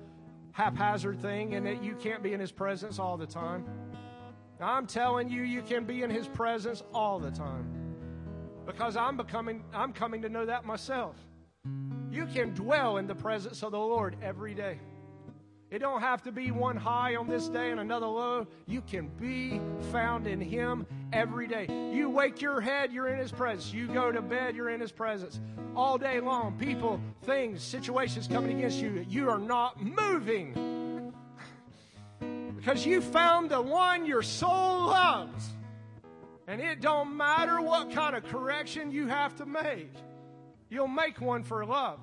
[0.52, 3.66] haphazard thing and that you can't be in his presence all the time.
[4.60, 7.74] I'm telling you, you can be in his presence all the time.
[8.66, 11.16] Because I'm becoming I'm coming to know that myself.
[12.12, 14.80] You can dwell in the presence of the Lord every day.
[15.70, 18.48] It don't have to be one high on this day and another low.
[18.68, 19.60] You can be
[19.92, 21.68] found in Him every day.
[21.94, 23.74] You wake your head, you're in His presence.
[23.74, 25.42] You go to bed, you're in His presence.
[25.76, 31.14] All day long, people, things, situations coming against you, you are not moving.
[32.56, 35.50] Because you found the one your soul loves.
[36.48, 39.94] And it don't matter what kind of correction you have to make.
[40.70, 42.00] You'll make one for love.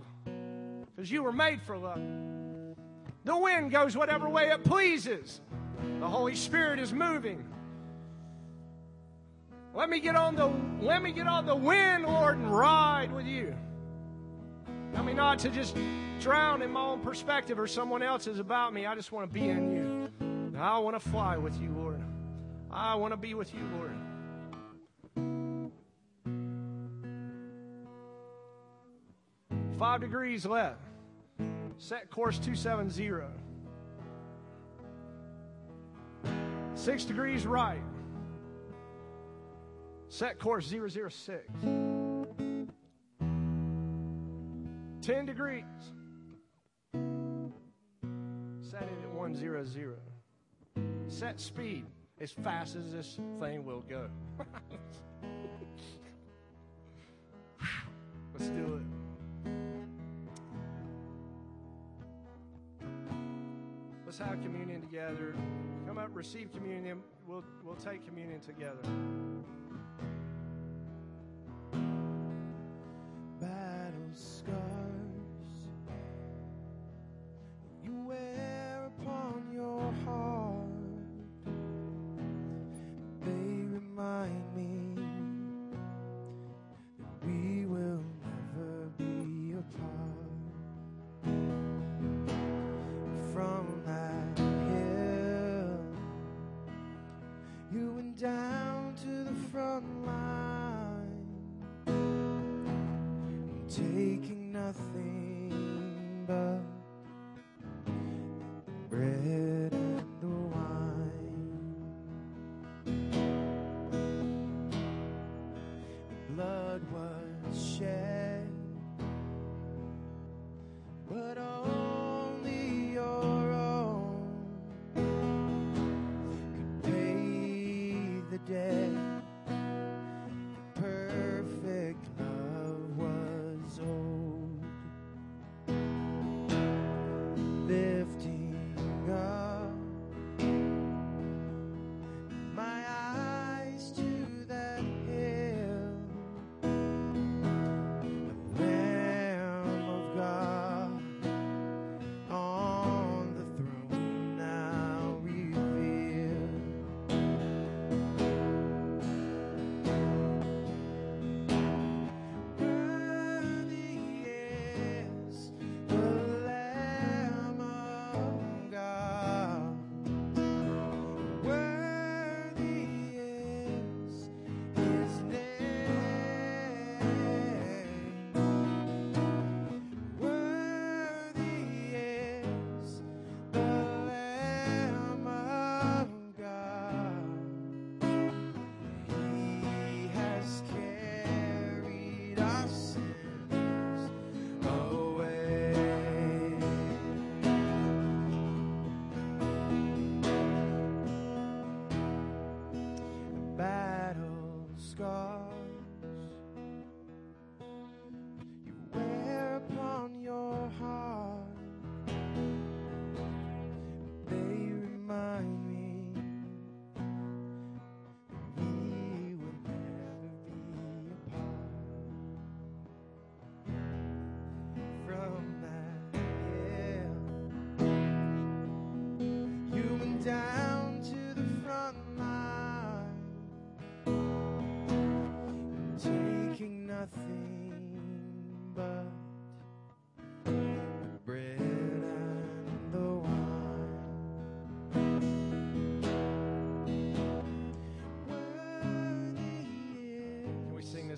[0.95, 2.24] Because you were made for love.
[3.25, 5.41] The wind goes whatever way it pleases.
[6.01, 7.45] The Holy Spirit is moving.
[9.75, 13.27] Let me get on the let me get on the wind, Lord, and ride with
[13.27, 13.55] you.
[14.95, 15.77] Help me not to just
[16.21, 18.87] drown in my own perspective or someone else's about me.
[18.87, 20.11] I just want to be in you.
[20.57, 22.01] I want to fly with you, Lord.
[22.71, 23.97] I want to be with you, Lord.
[29.79, 30.81] Five degrees left.
[31.79, 33.25] Set course 270.
[36.75, 37.83] Six degrees right.
[40.09, 41.43] Set course 006.
[45.03, 45.65] 10 degrees.
[48.63, 49.99] Set it at 100.
[51.09, 51.85] Set speed
[52.21, 54.09] as fast as this thing will go.
[58.33, 58.94] Let's do it.
[64.17, 65.35] Let's have communion together.
[65.89, 67.03] Come up, receive communion.
[67.27, 68.79] We'll, we'll take communion together.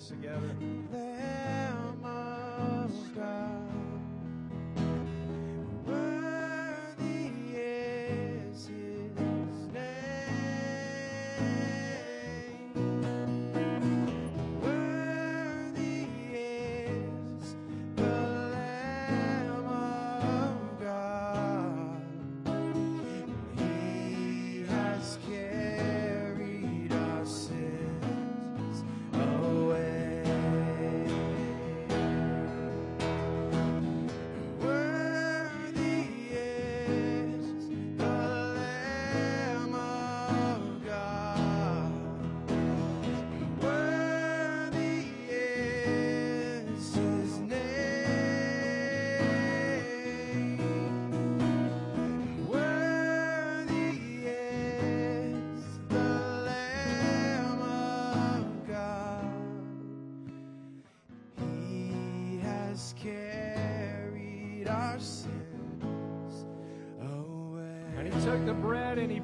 [0.07, 0.55] together.
[0.89, 3.36] There must I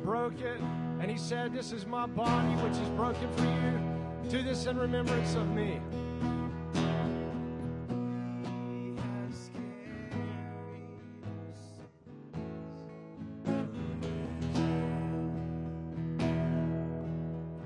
[0.04, 0.60] broke it,
[1.00, 4.30] and he said, This is my body which is broken for you.
[4.30, 5.80] Do this in remembrance of me.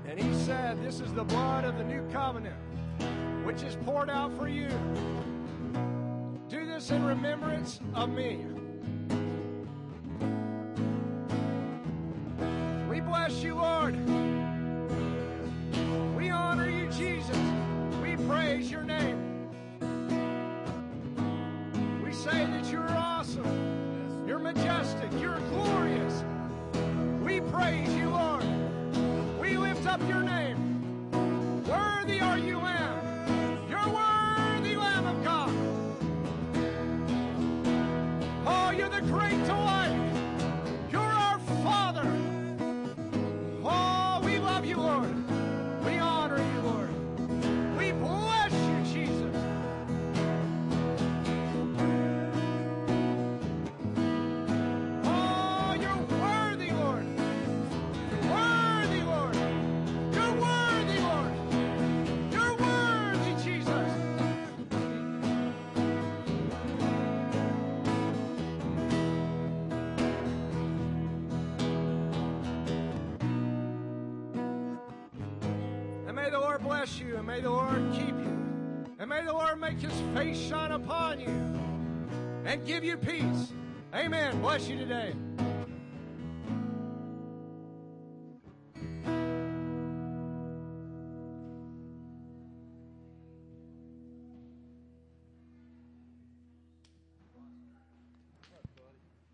[0.06, 2.56] And he said, This is the blood of the new covenant
[3.44, 4.68] which is poured out for you.
[6.48, 8.44] Do this in remembrance of me.
[82.48, 83.52] and give you peace.
[83.94, 84.40] Amen.
[84.40, 85.12] Bless you today.